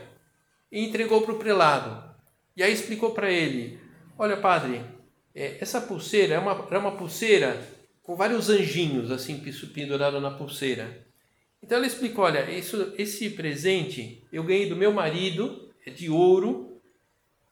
e 0.72 0.86
entregou 0.86 1.22
para 1.22 1.34
o 1.34 1.40
prelado. 1.40 2.12
E 2.56 2.64
aí 2.64 2.72
explicou 2.72 3.12
para 3.12 3.30
ele: 3.30 3.80
Olha, 4.18 4.38
padre, 4.38 4.84
é, 5.34 5.58
essa 5.60 5.82
pulseira 5.82 6.36
é 6.36 6.40
uma, 6.40 6.68
é 6.70 6.78
uma 6.78 6.98
pulseira 6.98 7.62
com 8.04 8.16
vários 8.16 8.50
anjinhos 8.50 9.12
assim 9.12 9.42
pendurado 9.74 10.20
na 10.20 10.32
pulseira. 10.32 11.06
Então 11.62 11.78
ela 11.78 11.88
explicou: 11.88 12.26
Olha, 12.26 12.50
isso, 12.52 12.94
esse 12.98 13.30
presente 13.30 14.24
eu 14.32 14.44
ganhei 14.44 14.68
do 14.68 14.76
meu 14.76 14.92
marido, 14.92 15.70
é 15.86 15.90
de 15.90 16.10
ouro, 16.10 16.82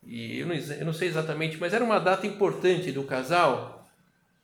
e 0.04 0.39
eu 0.39 0.48
não, 0.48 0.56
eu 0.56 0.86
não 0.86 0.94
sei 0.94 1.08
exatamente, 1.08 1.58
mas 1.58 1.74
era 1.74 1.84
uma 1.84 2.00
data 2.00 2.26
importante 2.26 2.92
do 2.92 3.04
casal. 3.04 3.88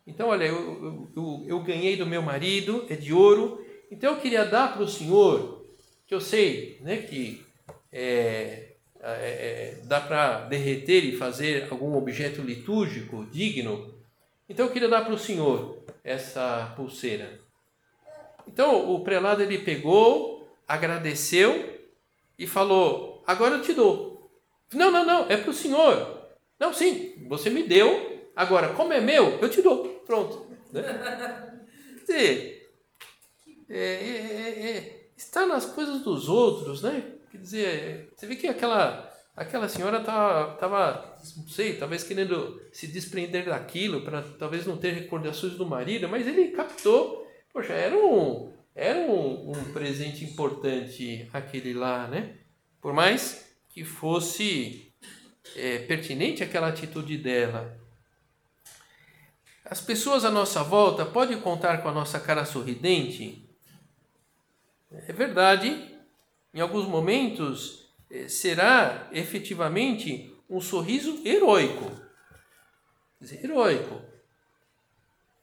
Então, 0.05 0.27
olha, 0.27 0.45
eu, 0.45 1.09
eu, 1.15 1.45
eu 1.47 1.59
ganhei 1.63 1.97
do 1.97 2.05
meu 2.05 2.21
marido, 2.21 2.85
é 2.89 2.95
de 2.95 3.11
ouro, 3.11 3.65
então 3.91 4.13
eu 4.13 4.21
queria 4.21 4.45
dar 4.45 4.73
para 4.73 4.83
o 4.83 4.87
senhor, 4.87 5.65
que 6.05 6.13
eu 6.13 6.21
sei 6.21 6.77
né, 6.81 6.97
que 6.97 7.43
é, 7.91 8.74
é, 9.07 9.29
é, 9.29 9.79
dá 9.83 10.01
para 10.01 10.41
derreter 10.45 11.05
e 11.05 11.15
fazer 11.15 11.67
algum 11.69 11.95
objeto 11.95 12.41
litúrgico 12.41 13.25
digno. 13.31 13.93
Então 14.49 14.65
eu 14.65 14.71
queria 14.71 14.89
dar 14.89 15.03
para 15.03 15.13
o 15.13 15.17
senhor 15.17 15.83
essa 16.03 16.73
pulseira. 16.75 17.39
Então 18.47 18.91
o 18.93 19.03
prelado 19.03 19.41
ele 19.41 19.59
pegou, 19.59 20.47
agradeceu 20.67 21.79
e 22.37 22.47
falou: 22.47 23.23
Agora 23.27 23.55
eu 23.55 23.61
te 23.61 23.73
dou. 23.73 24.31
Não, 24.73 24.89
não, 24.91 25.05
não, 25.05 25.29
é 25.29 25.37
para 25.37 25.51
o 25.51 25.53
senhor. 25.53 26.27
Não, 26.59 26.73
sim, 26.73 27.13
você 27.27 27.49
me 27.49 27.63
deu. 27.63 28.13
Agora, 28.35 28.73
como 28.73 28.91
é 28.91 28.99
meu, 28.99 29.39
eu 29.39 29.49
te 29.49 29.61
dou. 29.61 29.87
Pronto. 30.05 30.47
Né? 30.71 30.81
É, 32.07 32.55
é, 33.69 33.79
é, 33.79 34.69
é, 34.69 35.07
estar 35.17 35.45
nas 35.45 35.65
coisas 35.65 36.01
dos 36.01 36.29
outros, 36.29 36.81
né? 36.81 37.14
Quer 37.35 37.41
dizer, 37.41 38.13
você 38.15 38.27
vê 38.27 38.35
que 38.37 38.47
aquela 38.47 39.11
aquela 39.35 39.67
senhora 39.67 39.99
estava, 39.99 40.55
tava, 40.55 41.17
não 41.35 41.47
sei, 41.49 41.75
talvez 41.75 42.01
querendo 42.01 42.61
se 42.71 42.87
desprender 42.87 43.45
daquilo 43.45 44.01
para 44.01 44.21
talvez 44.39 44.65
não 44.65 44.77
ter 44.77 44.93
recordações 44.93 45.55
do 45.55 45.65
marido, 45.65 46.07
mas 46.07 46.25
ele 46.25 46.51
captou, 46.51 47.27
poxa, 47.51 47.73
era 47.73 47.97
um, 47.97 48.53
era 48.73 48.99
um, 48.99 49.51
um 49.51 49.73
presente 49.73 50.23
importante 50.23 51.29
aquele 51.33 51.73
lá, 51.73 52.07
né? 52.07 52.37
Por 52.79 52.93
mais 52.93 53.53
que 53.69 53.83
fosse 53.83 54.93
é, 55.57 55.79
pertinente 55.79 56.41
aquela 56.41 56.69
atitude 56.69 57.17
dela. 57.17 57.77
As 59.65 59.81
pessoas 59.81 60.23
à 60.23 60.31
nossa 60.31 60.63
volta 60.63 61.05
podem 61.05 61.41
contar 61.41 61.79
com 61.79 61.89
a 61.89 61.93
nossa 61.93 62.17
cara 62.17 62.45
sorridente? 62.45 63.49
É 64.89 65.11
verdade, 65.11 65.94
em 66.55 66.61
alguns 66.61 66.87
momentos 66.87 67.89
eh, 68.09 68.29
será 68.29 69.09
efetivamente 69.11 70.33
um 70.49 70.61
sorriso 70.61 71.21
heróico. 71.25 71.91
Heróico. 73.43 74.01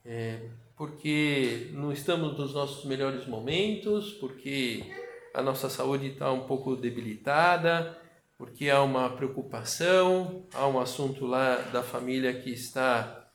É, 0.04 0.48
porque 0.74 1.68
não 1.72 1.92
estamos 1.92 2.36
nos 2.38 2.54
nossos 2.54 2.86
melhores 2.86 3.26
momentos, 3.26 4.12
porque 4.14 4.90
a 5.34 5.42
nossa 5.42 5.68
saúde 5.68 6.08
está 6.08 6.32
um 6.32 6.46
pouco 6.46 6.74
debilitada, 6.74 8.00
porque 8.38 8.70
há 8.70 8.82
uma 8.82 9.10
preocupação, 9.10 10.46
há 10.54 10.66
um 10.66 10.80
assunto 10.80 11.26
lá 11.26 11.56
da 11.56 11.82
família 11.82 12.32
que 12.32 12.50
está 12.50 13.28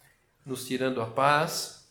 nos 0.44 0.66
tirando 0.66 1.00
a 1.00 1.06
paz. 1.06 1.88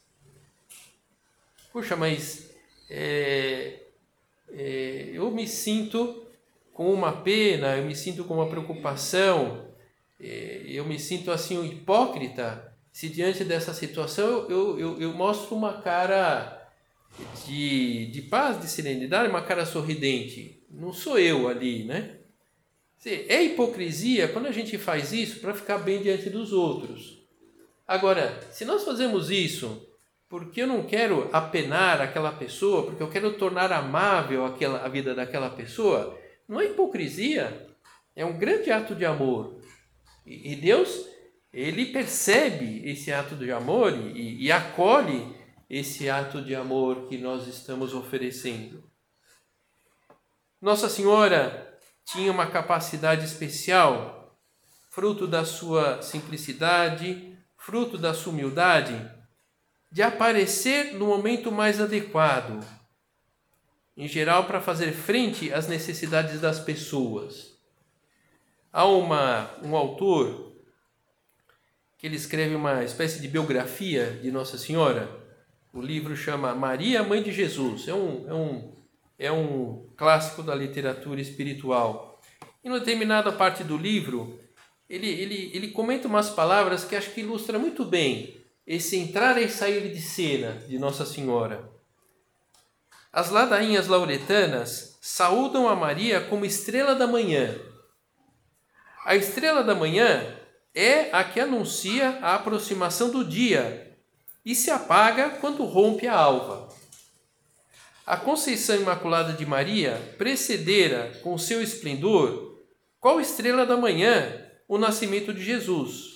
Puxa, 1.72 1.94
mas 1.94 2.50
é, 2.90 3.85
é, 4.50 5.10
eu 5.12 5.30
me 5.30 5.46
sinto 5.46 6.26
com 6.72 6.92
uma 6.92 7.12
pena, 7.22 7.76
eu 7.76 7.84
me 7.84 7.94
sinto 7.94 8.24
com 8.24 8.34
uma 8.34 8.48
preocupação, 8.48 9.66
é, 10.20 10.62
eu 10.66 10.84
me 10.84 10.98
sinto 10.98 11.30
assim 11.30 11.58
um 11.58 11.64
hipócrita 11.64 12.72
se 12.92 13.08
diante 13.10 13.44
dessa 13.44 13.74
situação 13.74 14.48
eu, 14.48 14.78
eu, 14.78 15.00
eu 15.00 15.12
mostro 15.12 15.54
uma 15.54 15.82
cara 15.82 16.70
de, 17.46 18.06
de 18.06 18.22
paz, 18.22 18.60
de 18.60 18.68
serenidade, 18.68 19.28
uma 19.28 19.42
cara 19.42 19.66
sorridente. 19.66 20.62
Não 20.70 20.92
sou 20.92 21.18
eu 21.18 21.48
ali, 21.48 21.84
né? 21.84 22.16
É 23.04 23.42
hipocrisia 23.42 24.28
quando 24.28 24.46
a 24.46 24.52
gente 24.52 24.76
faz 24.78 25.12
isso 25.12 25.40
para 25.40 25.54
ficar 25.54 25.78
bem 25.78 26.02
diante 26.02 26.28
dos 26.28 26.52
outros. 26.52 27.22
Agora, 27.86 28.40
se 28.50 28.64
nós 28.64 28.82
fazemos 28.82 29.30
isso 29.30 29.85
porque 30.28 30.62
eu 30.62 30.66
não 30.66 30.82
quero 30.82 31.28
apenar 31.32 32.00
aquela 32.00 32.32
pessoa, 32.32 32.86
porque 32.86 33.02
eu 33.02 33.10
quero 33.10 33.34
tornar 33.34 33.72
amável 33.72 34.44
aquela, 34.44 34.84
a 34.84 34.88
vida 34.88 35.14
daquela 35.14 35.50
pessoa, 35.50 36.18
não 36.48 36.60
é 36.60 36.66
hipocrisia, 36.66 37.68
é 38.14 38.24
um 38.24 38.36
grande 38.36 38.70
ato 38.70 38.94
de 38.94 39.04
amor. 39.04 39.60
E, 40.24 40.52
e 40.52 40.56
Deus, 40.56 41.06
ele 41.52 41.86
percebe 41.86 42.82
esse 42.88 43.12
ato 43.12 43.36
de 43.36 43.50
amor 43.52 43.92
e, 43.92 44.44
e 44.44 44.50
acolhe 44.50 45.34
esse 45.70 46.10
ato 46.10 46.42
de 46.42 46.54
amor 46.54 47.08
que 47.08 47.18
nós 47.18 47.46
estamos 47.46 47.94
oferecendo. 47.94 48.84
Nossa 50.60 50.88
Senhora 50.88 51.78
tinha 52.04 52.32
uma 52.32 52.46
capacidade 52.46 53.24
especial, 53.24 54.36
fruto 54.90 55.26
da 55.26 55.44
sua 55.44 56.02
simplicidade, 56.02 57.36
fruto 57.56 57.98
da 57.98 58.14
sua 58.14 58.32
humildade 58.32 59.15
de 59.90 60.02
aparecer 60.02 60.94
no 60.94 61.06
momento 61.06 61.50
mais 61.50 61.80
adequado, 61.80 62.64
em 63.96 64.06
geral 64.06 64.44
para 64.44 64.60
fazer 64.60 64.92
frente 64.92 65.52
às 65.52 65.68
necessidades 65.68 66.40
das 66.40 66.60
pessoas. 66.60 67.56
Há 68.72 68.84
uma, 68.84 69.50
um 69.62 69.74
autor 69.74 70.54
que 71.96 72.06
ele 72.06 72.16
escreve 72.16 72.54
uma 72.54 72.84
espécie 72.84 73.20
de 73.20 73.28
biografia 73.28 74.18
de 74.22 74.30
Nossa 74.30 74.58
Senhora. 74.58 75.08
O 75.72 75.80
livro 75.80 76.14
chama 76.14 76.54
Maria, 76.54 77.02
Mãe 77.02 77.22
de 77.22 77.32
Jesus. 77.32 77.88
É 77.88 77.94
um, 77.94 78.28
é 78.28 78.34
um, 78.34 78.74
é 79.18 79.32
um 79.32 79.88
clássico 79.96 80.42
da 80.42 80.54
literatura 80.54 81.20
espiritual. 81.20 82.20
Em 82.62 82.70
determinada 82.70 83.32
parte 83.32 83.64
do 83.64 83.78
livro, 83.78 84.38
ele, 84.90 85.08
ele, 85.08 85.50
ele 85.54 85.68
comenta 85.68 86.06
umas 86.06 86.28
palavras 86.28 86.84
que 86.84 86.94
acho 86.94 87.12
que 87.12 87.20
ilustra 87.20 87.58
muito 87.58 87.84
bem 87.84 88.45
esse 88.66 88.96
entrar 88.96 89.40
e 89.40 89.48
sair 89.48 89.92
de 89.92 90.02
cena 90.02 90.52
de 90.66 90.78
Nossa 90.78 91.06
Senhora. 91.06 91.70
As 93.12 93.30
ladainhas 93.30 93.86
lauretanas 93.86 94.98
saúdam 95.00 95.68
a 95.68 95.76
Maria 95.76 96.20
como 96.22 96.44
estrela 96.44 96.94
da 96.94 97.06
manhã. 97.06 97.54
A 99.04 99.14
estrela 99.14 99.62
da 99.62 99.74
manhã 99.74 100.36
é 100.74 101.10
a 101.12 101.22
que 101.22 101.38
anuncia 101.38 102.18
a 102.20 102.34
aproximação 102.34 103.10
do 103.10 103.24
dia 103.24 103.96
e 104.44 104.54
se 104.54 104.70
apaga 104.70 105.30
quando 105.30 105.64
rompe 105.64 106.08
a 106.08 106.14
alva. 106.14 106.68
A 108.04 108.16
Conceição 108.16 108.76
Imaculada 108.76 109.32
de 109.32 109.46
Maria 109.46 110.14
precedera 110.18 111.12
com 111.22 111.38
seu 111.38 111.62
esplendor 111.62 112.64
qual 113.00 113.20
estrela 113.20 113.64
da 113.64 113.76
manhã 113.76 114.44
o 114.68 114.76
nascimento 114.76 115.32
de 115.32 115.42
Jesus 115.42 116.15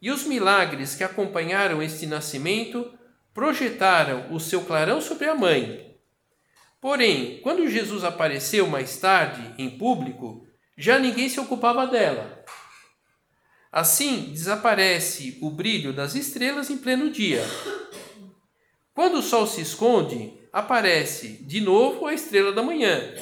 e 0.00 0.10
os 0.10 0.24
milagres 0.24 0.94
que 0.94 1.04
acompanharam 1.04 1.82
este 1.82 2.06
nascimento 2.06 2.92
projetaram 3.34 4.32
o 4.32 4.40
seu 4.40 4.62
clarão 4.62 5.00
sobre 5.00 5.26
a 5.26 5.34
mãe. 5.34 5.96
Porém, 6.80 7.40
quando 7.42 7.68
Jesus 7.68 8.04
apareceu 8.04 8.66
mais 8.66 8.96
tarde, 8.96 9.54
em 9.58 9.70
público, 9.70 10.46
já 10.76 10.98
ninguém 10.98 11.28
se 11.28 11.38
ocupava 11.38 11.86
dela. 11.86 12.42
Assim, 13.70 14.30
desaparece 14.32 15.38
o 15.42 15.50
brilho 15.50 15.92
das 15.92 16.14
estrelas 16.14 16.70
em 16.70 16.78
pleno 16.78 17.10
dia. 17.10 17.44
Quando 18.94 19.18
o 19.18 19.22
sol 19.22 19.46
se 19.46 19.60
esconde, 19.60 20.32
aparece 20.52 21.44
de 21.44 21.60
novo 21.60 22.06
a 22.06 22.14
estrela 22.14 22.50
da 22.50 22.62
manhã, 22.62 23.14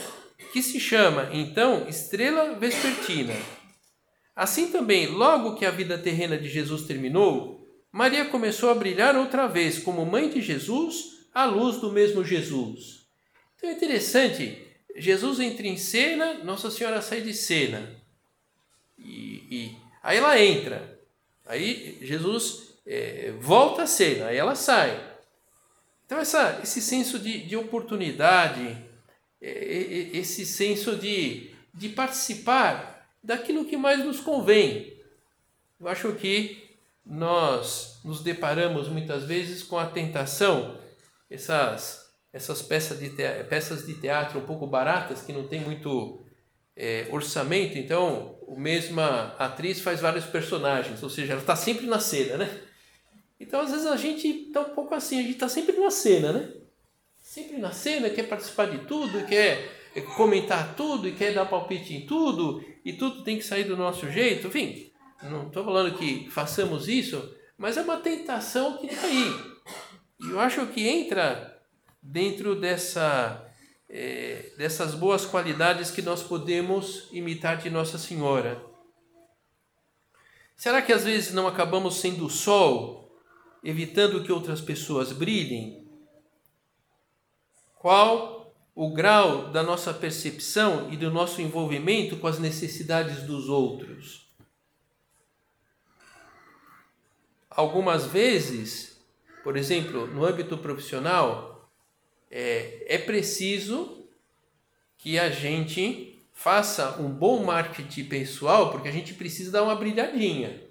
que 0.53 0.63
se 0.63 0.81
chama 0.81 1.29
então 1.33 1.87
estrela 1.89 2.55
vespertina. 2.55 3.35
Assim 4.39 4.71
também, 4.71 5.09
logo 5.09 5.57
que 5.57 5.67
a 5.67 5.71
vida 5.73 5.99
terrena 5.99 6.39
de 6.39 6.49
Jesus 6.49 6.83
terminou, 6.83 7.69
Maria 7.91 8.25
começou 8.27 8.71
a 8.71 8.75
brilhar 8.75 9.17
outra 9.17 9.49
vez 9.49 9.81
como 9.81 10.07
mãe 10.07 10.31
de 10.31 10.41
Jesus, 10.41 11.27
à 11.35 11.45
luz 11.45 11.79
do 11.79 11.91
mesmo 11.91 12.25
Jesus. 12.25 13.09
Então 13.57 13.69
é 13.69 13.73
interessante, 13.73 14.65
Jesus 14.95 15.41
entra 15.41 15.67
em 15.67 15.77
cena, 15.77 16.35
Nossa 16.45 16.71
Senhora 16.71 17.03
sai 17.03 17.21
de 17.21 17.35
cena. 17.35 18.01
E, 18.97 19.43
e 19.51 19.77
aí 20.01 20.19
ela 20.19 20.41
entra, 20.41 21.01
aí 21.45 21.99
Jesus 22.01 22.79
é, 22.87 23.33
volta 23.41 23.83
à 23.83 23.87
cena, 23.89 24.27
aí 24.27 24.37
ela 24.37 24.55
sai. 24.55 25.05
Então 26.07 26.21
essa, 26.21 26.61
esse 26.63 26.81
senso 26.81 27.19
de, 27.19 27.41
de 27.41 27.57
oportunidade, 27.57 28.79
é, 29.43 29.51
é, 29.51 30.17
esse 30.17 30.47
senso 30.47 30.95
de, 30.95 31.51
de 31.75 31.89
participar 31.89 32.98
daquilo 33.23 33.65
que 33.65 33.77
mais 33.77 34.05
nos 34.05 34.21
convém. 34.21 34.97
Eu 35.81 35.89
acho 35.89 36.13
que 36.15 36.69
nós 37.05 38.01
nos 38.05 38.23
deparamos 38.23 38.89
muitas 38.89 39.25
vezes 39.25 39.63
com 39.63 39.79
a 39.79 39.87
tentação, 39.87 40.79
essas, 41.31 42.11
essas 42.33 42.61
peças, 42.61 42.99
de 42.99 43.11
teatro, 43.11 43.45
peças 43.47 43.87
de 43.87 43.95
teatro 43.95 44.39
um 44.39 44.45
pouco 44.45 44.67
baratas, 44.67 45.23
que 45.23 45.33
não 45.33 45.47
tem 45.47 45.61
muito 45.61 46.25
é, 46.77 47.07
orçamento, 47.11 47.79
então 47.79 48.39
a 48.47 48.59
mesma 48.59 49.35
atriz 49.39 49.81
faz 49.81 50.01
vários 50.01 50.25
personagens, 50.27 51.03
ou 51.03 51.11
seja, 51.11 51.33
ela 51.33 51.41
está 51.41 51.57
sempre 51.57 51.87
na 51.87 51.99
cena, 51.99 52.37
né? 52.39 52.61
Então 53.41 53.61
às 53.61 53.71
vezes 53.71 53.87
a 53.87 53.97
gente 53.97 54.29
está 54.29 54.61
um 54.61 54.75
pouco 54.75 54.95
assim, 54.95 55.19
a 55.19 55.23
gente 55.23 55.33
está 55.33 55.49
sempre 55.49 55.77
na 55.77 55.91
cena, 55.91 56.33
né? 56.33 56.53
Sempre 57.21 57.59
na 57.59 57.73
cena, 57.73 58.11
quer 58.11 58.29
participar 58.29 58.67
de 58.67 58.79
tudo, 58.87 59.27
quer 59.27 59.78
comentar 60.01 60.75
tudo 60.75 61.09
e 61.09 61.13
quer 61.13 61.35
dar 61.35 61.47
palpite 61.47 61.95
em 61.95 62.07
tudo 62.07 62.65
e 62.85 62.93
tudo 62.93 63.23
tem 63.23 63.37
que 63.39 63.45
sair 63.45 63.65
do 63.65 63.77
nosso 63.77 64.11
jeito. 64.11 64.47
Enfim, 64.47 64.91
não 65.23 65.49
estou 65.49 65.65
falando 65.65 65.97
que 65.97 66.29
façamos 66.31 66.89
isso, 66.89 67.35
mas 67.57 67.77
é 67.77 67.83
uma 67.83 67.99
tentação 67.99 68.79
que 68.79 68.87
está 68.87 69.07
aí. 69.07 69.59
E 70.21 70.31
eu 70.31 70.41
acho 70.41 70.67
que 70.67 70.87
entra 70.87 71.61
dentro 72.03 72.59
dessa, 72.59 73.47
é, 73.89 74.53
dessas 74.57 74.95
boas 74.95 75.27
qualidades 75.27 75.91
que 75.91 76.03
nós 76.03 76.23
podemos 76.23 77.09
imitar 77.13 77.59
de 77.59 77.69
Nossa 77.69 77.99
Senhora. 77.99 78.65
Será 80.57 80.83
que 80.83 80.93
às 80.93 81.05
vezes 81.05 81.33
não 81.33 81.47
acabamos 81.47 81.97
sendo 81.97 82.27
o 82.27 82.31
sol, 82.31 83.17
evitando 83.63 84.23
que 84.25 84.33
outras 84.33 84.61
pessoas 84.61 85.13
brilhem? 85.13 85.87
Qual 87.77 88.38
o 88.81 88.91
grau 88.91 89.51
da 89.51 89.61
nossa 89.61 89.93
percepção 89.93 90.89
e 90.93 90.97
do 90.97 91.11
nosso 91.11 91.43
envolvimento 91.43 92.17
com 92.17 92.29
as 92.29 92.39
necessidades 92.39 93.25
dos 93.25 93.49
outros. 93.49 94.31
Algumas 97.51 98.07
vezes, 98.07 98.97
por 99.43 99.57
exemplo, 99.57 100.07
no 100.07 100.25
âmbito 100.25 100.57
profissional, 100.57 101.69
é, 102.31 102.95
é 102.95 102.99
preciso 102.99 104.07
que 104.97 105.19
a 105.19 105.29
gente 105.29 106.17
faça 106.33 107.03
um 107.03 107.11
bom 107.11 107.43
marketing 107.43 108.05
pessoal, 108.05 108.71
porque 108.71 108.87
a 108.87 108.93
gente 108.93 109.13
precisa 109.13 109.51
dar 109.51 109.65
uma 109.65 109.75
brilhadinha. 109.75 110.63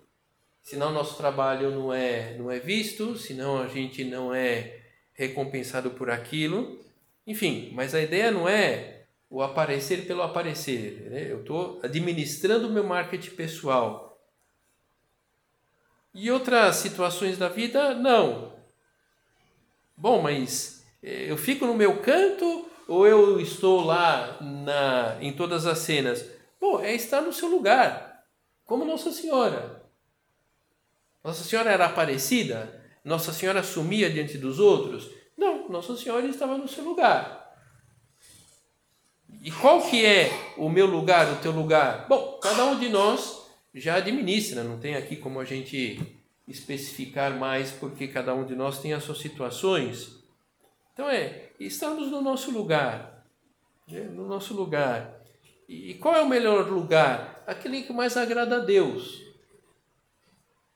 Senão 0.63 0.93
nosso 0.93 1.17
trabalho 1.17 1.71
não 1.71 1.93
é, 1.93 2.37
não 2.37 2.49
é 2.49 2.57
visto, 2.57 3.17
senão 3.17 3.61
a 3.61 3.67
gente 3.67 4.05
não 4.05 4.33
é 4.33 4.79
recompensado 5.11 5.91
por 5.91 6.09
aquilo. 6.09 6.86
Enfim, 7.27 7.71
mas 7.73 7.93
a 7.93 8.01
ideia 8.01 8.31
não 8.31 8.47
é 8.47 9.03
o 9.29 9.41
aparecer 9.41 10.07
pelo 10.07 10.21
aparecer. 10.21 11.09
Né? 11.11 11.29
Eu 11.29 11.41
estou 11.41 11.81
administrando 11.83 12.69
o 12.69 12.71
meu 12.71 12.85
marketing 12.85 13.31
pessoal. 13.31 14.17
E 16.13 16.31
outras 16.31 16.77
situações 16.77 17.37
da 17.37 17.49
vida, 17.49 17.93
não. 17.93 18.53
Bom, 19.95 20.21
mas 20.21 20.85
eh, 21.03 21.29
eu 21.29 21.37
fico 21.37 21.65
no 21.65 21.73
meu 21.73 22.01
canto 22.01 22.65
ou 22.87 23.05
eu 23.05 23.41
estou 23.41 23.83
lá 23.83 24.37
na, 24.41 25.17
em 25.21 25.33
todas 25.33 25.65
as 25.65 25.79
cenas? 25.79 26.25
Bom, 26.59 26.79
é 26.79 26.95
estar 26.95 27.21
no 27.21 27.33
seu 27.33 27.49
lugar, 27.49 28.23
como 28.63 28.85
Nossa 28.85 29.11
Senhora. 29.11 29.83
Nossa 31.23 31.43
Senhora 31.43 31.71
era 31.71 31.85
aparecida? 31.87 32.83
Nossa 33.03 33.33
Senhora 33.33 33.61
sumia 33.61 34.09
diante 34.09 34.37
dos 34.37 34.59
outros? 34.59 35.16
Não, 35.37 35.69
Nossa 35.69 35.95
Senhora 35.95 36.25
estava 36.25 36.57
no 36.57 36.67
seu 36.67 36.83
lugar. 36.83 37.37
E 39.41 39.51
qual 39.51 39.81
que 39.81 40.05
é 40.05 40.31
o 40.57 40.67
meu 40.67 40.87
lugar, 40.87 41.31
o 41.31 41.37
teu 41.37 41.51
lugar? 41.51 42.07
Bom, 42.09 42.39
cada 42.41 42.65
um 42.65 42.79
de 42.79 42.89
nós 42.89 43.47
já 43.73 43.95
administra, 43.95 44.63
não 44.63 44.79
tem 44.79 44.95
aqui 44.95 45.15
como 45.15 45.39
a 45.39 45.45
gente 45.45 46.01
especificar 46.47 47.37
mais, 47.37 47.71
porque 47.71 48.07
cada 48.07 48.33
um 48.33 48.45
de 48.45 48.55
nós 48.55 48.79
tem 48.79 48.93
as 48.93 49.03
suas 49.03 49.19
situações. 49.19 50.17
Então 50.93 51.09
é, 51.09 51.51
estamos 51.59 52.09
no 52.09 52.21
nosso 52.21 52.51
lugar, 52.51 53.25
né? 53.87 54.01
no 54.01 54.27
nosso 54.27 54.53
lugar. 54.53 55.21
E 55.67 55.93
qual 55.95 56.15
é 56.15 56.21
o 56.21 56.27
melhor 56.27 56.69
lugar? 56.69 57.43
Aquele 57.45 57.83
que 57.83 57.93
mais 57.93 58.15
agrada 58.15 58.57
a 58.57 58.59
Deus. 58.59 59.21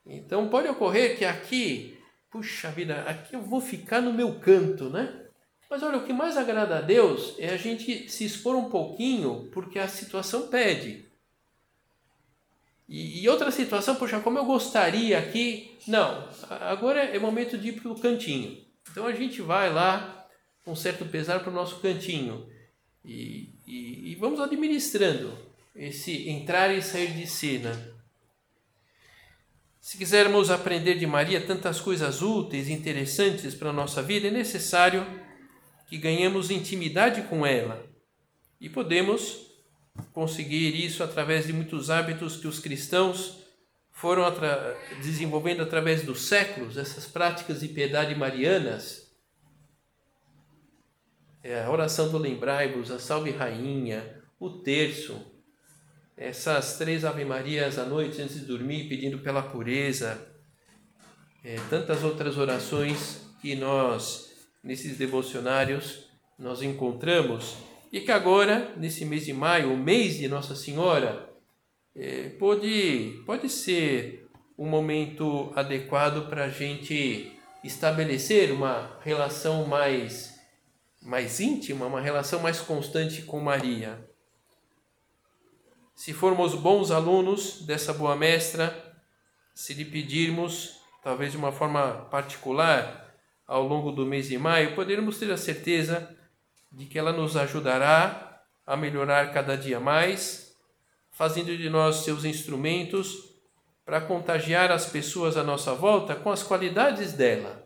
Então 0.05 0.49
pode 0.49 0.67
ocorrer 0.67 1.17
que 1.17 1.23
aqui, 1.23 1.97
puxa 2.31 2.71
vida, 2.71 3.01
aqui 3.01 3.35
eu 3.35 3.41
vou 3.41 3.59
ficar 3.59 4.01
no 4.01 4.13
meu 4.13 4.39
canto, 4.39 4.89
né? 4.89 5.25
Mas 5.69 5.83
olha, 5.83 5.97
o 5.97 6.05
que 6.05 6.13
mais 6.13 6.37
agrada 6.37 6.79
a 6.79 6.81
Deus 6.81 7.35
é 7.37 7.49
a 7.49 7.57
gente 7.57 8.09
se 8.09 8.25
expor 8.25 8.55
um 8.55 8.69
pouquinho 8.69 9.49
porque 9.53 9.77
a 9.77 9.87
situação 9.87 10.47
pede. 10.47 11.05
E, 12.89 13.21
e 13.23 13.29
outra 13.29 13.51
situação, 13.51 13.95
poxa, 13.95 14.19
como 14.19 14.37
eu 14.37 14.45
gostaria 14.45 15.17
aqui. 15.17 15.77
Não, 15.87 16.27
agora 16.49 16.99
é 17.01 17.17
momento 17.17 17.57
de 17.57 17.69
ir 17.69 17.79
para 17.79 17.89
o 17.89 17.99
cantinho. 17.99 18.65
Então 18.91 19.05
a 19.05 19.13
gente 19.13 19.41
vai 19.41 19.71
lá 19.71 20.27
com 20.65 20.75
certo 20.75 21.05
pesar 21.05 21.39
para 21.39 21.49
o 21.49 21.53
nosso 21.53 21.79
cantinho 21.79 22.47
e, 23.03 23.49
e, 23.65 24.11
e, 24.11 24.15
vamos 24.15 24.39
administrando 24.39 25.35
esse 25.75 26.29
entrar 26.29 26.75
e 26.75 26.81
sair 26.81 27.13
de 27.13 27.25
cena. 27.25 27.90
Se 29.81 29.97
quisermos 29.97 30.51
aprender 30.51 30.99
de 30.99 31.07
Maria 31.07 31.43
tantas 31.43 31.81
coisas 31.81 32.21
úteis 32.21 32.69
e 32.69 32.71
interessantes 32.71 33.55
para 33.55 33.71
a 33.71 33.73
nossa 33.73 34.03
vida, 34.03 34.27
é 34.27 34.31
necessário 34.31 35.03
que 35.87 35.97
ganhemos 35.97 36.51
intimidade 36.51 37.23
com 37.23 37.43
ela 37.43 37.83
e 38.59 38.69
podemos 38.69 39.47
conseguir 40.13 40.75
isso 40.75 41.03
através 41.03 41.47
de 41.47 41.51
muitos 41.51 41.89
hábitos 41.89 42.37
que 42.37 42.47
os 42.47 42.59
cristãos 42.59 43.39
foram 43.91 44.23
atra 44.23 44.77
desenvolvendo 45.01 45.63
através 45.63 46.03
dos 46.03 46.27
séculos, 46.27 46.77
essas 46.77 47.07
práticas 47.07 47.61
de 47.61 47.67
piedade 47.67 48.13
marianas. 48.13 49.11
É 51.43 51.63
a 51.63 51.71
oração 51.71 52.07
do 52.11 52.19
Lembrai-vos, 52.19 52.91
a 52.91 52.99
Salve 52.99 53.31
Rainha, 53.31 54.21
o 54.39 54.47
terço, 54.47 55.19
essas 56.21 56.77
três 56.77 57.03
Ave 57.03 57.25
Marias 57.25 57.79
à 57.79 57.83
noite 57.83 58.21
antes 58.21 58.39
de 58.39 58.45
dormir, 58.45 58.87
pedindo 58.87 59.17
pela 59.17 59.41
pureza, 59.41 60.21
é, 61.43 61.55
tantas 61.67 62.03
outras 62.03 62.37
orações 62.37 63.21
que 63.41 63.55
nós, 63.55 64.31
nesses 64.63 64.99
devocionários, 64.99 66.05
nós 66.37 66.61
encontramos 66.61 67.55
e 67.91 68.01
que 68.01 68.11
agora, 68.11 68.71
nesse 68.77 69.03
mês 69.03 69.25
de 69.25 69.33
maio, 69.33 69.73
o 69.73 69.77
mês 69.77 70.19
de 70.19 70.27
Nossa 70.27 70.55
Senhora, 70.55 71.27
é, 71.95 72.29
pode, 72.37 73.23
pode 73.25 73.49
ser 73.49 74.29
um 74.55 74.69
momento 74.69 75.51
adequado 75.55 76.29
para 76.29 76.45
a 76.45 76.49
gente 76.49 77.31
estabelecer 77.63 78.51
uma 78.51 78.99
relação 79.03 79.65
mais, 79.65 80.39
mais 81.01 81.39
íntima, 81.39 81.87
uma 81.87 81.99
relação 81.99 82.39
mais 82.41 82.59
constante 82.59 83.23
com 83.23 83.39
Maria. 83.39 84.10
Se 86.01 86.13
formos 86.13 86.55
bons 86.55 86.89
alunos 86.89 87.61
dessa 87.61 87.93
boa 87.93 88.15
mestra, 88.15 88.75
se 89.53 89.71
lhe 89.75 89.85
pedirmos, 89.85 90.81
talvez 91.03 91.31
de 91.31 91.37
uma 91.37 91.51
forma 91.51 92.07
particular, 92.09 93.13
ao 93.45 93.67
longo 93.67 93.91
do 93.91 94.03
mês 94.03 94.27
de 94.27 94.35
maio, 94.35 94.73
poderemos 94.73 95.19
ter 95.19 95.31
a 95.31 95.37
certeza 95.37 96.09
de 96.71 96.87
que 96.87 96.97
ela 96.97 97.11
nos 97.11 97.37
ajudará 97.37 98.41
a 98.65 98.75
melhorar 98.75 99.31
cada 99.31 99.55
dia 99.55 99.79
mais 99.79 100.57
fazendo 101.11 101.55
de 101.55 101.69
nós 101.69 101.97
seus 101.97 102.25
instrumentos 102.25 103.35
para 103.85 104.01
contagiar 104.01 104.71
as 104.71 104.87
pessoas 104.87 105.37
à 105.37 105.43
nossa 105.43 105.75
volta 105.75 106.15
com 106.15 106.31
as 106.31 106.41
qualidades 106.41 107.13
dela. 107.13 107.63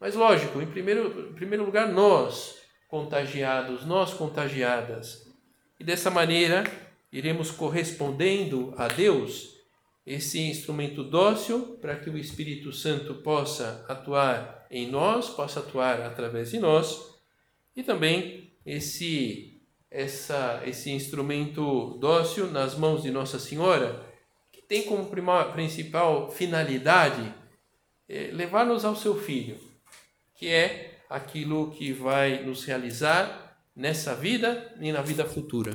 Mas 0.00 0.16
lógico, 0.16 0.60
em 0.60 0.66
primeiro, 0.66 1.30
em 1.30 1.34
primeiro 1.34 1.64
lugar, 1.64 1.86
nós 1.86 2.56
contagiados, 2.88 3.86
nós 3.86 4.12
contagiadas. 4.12 5.32
E 5.78 5.84
dessa 5.84 6.10
maneira 6.10 6.64
iremos 7.12 7.50
correspondendo 7.50 8.72
a 8.76 8.88
Deus 8.88 9.56
esse 10.06 10.40
instrumento 10.40 11.04
dócil 11.04 11.78
para 11.80 11.96
que 11.96 12.08
o 12.10 12.18
Espírito 12.18 12.72
Santo 12.72 13.16
possa 13.16 13.84
atuar 13.88 14.66
em 14.70 14.90
nós, 14.90 15.28
possa 15.28 15.60
atuar 15.60 16.00
através 16.00 16.50
de 16.50 16.58
nós, 16.58 17.14
e 17.76 17.82
também 17.82 18.52
esse 18.64 19.60
essa, 19.90 20.62
esse 20.64 20.90
instrumento 20.90 21.98
dócil 21.98 22.46
nas 22.46 22.76
mãos 22.76 23.02
de 23.02 23.10
Nossa 23.10 23.38
Senhora, 23.38 24.06
que 24.52 24.62
tem 24.62 24.84
como 24.84 25.06
prima, 25.06 25.44
principal 25.46 26.30
finalidade 26.30 27.34
é, 28.08 28.30
levar-nos 28.32 28.84
ao 28.84 28.94
seu 28.94 29.16
Filho, 29.20 29.58
que 30.36 30.48
é 30.48 31.00
aquilo 31.08 31.72
que 31.72 31.92
vai 31.92 32.44
nos 32.44 32.64
realizar 32.64 33.58
nessa 33.74 34.14
vida 34.14 34.72
e 34.80 34.92
na 34.92 35.02
vida 35.02 35.24
futura. 35.24 35.74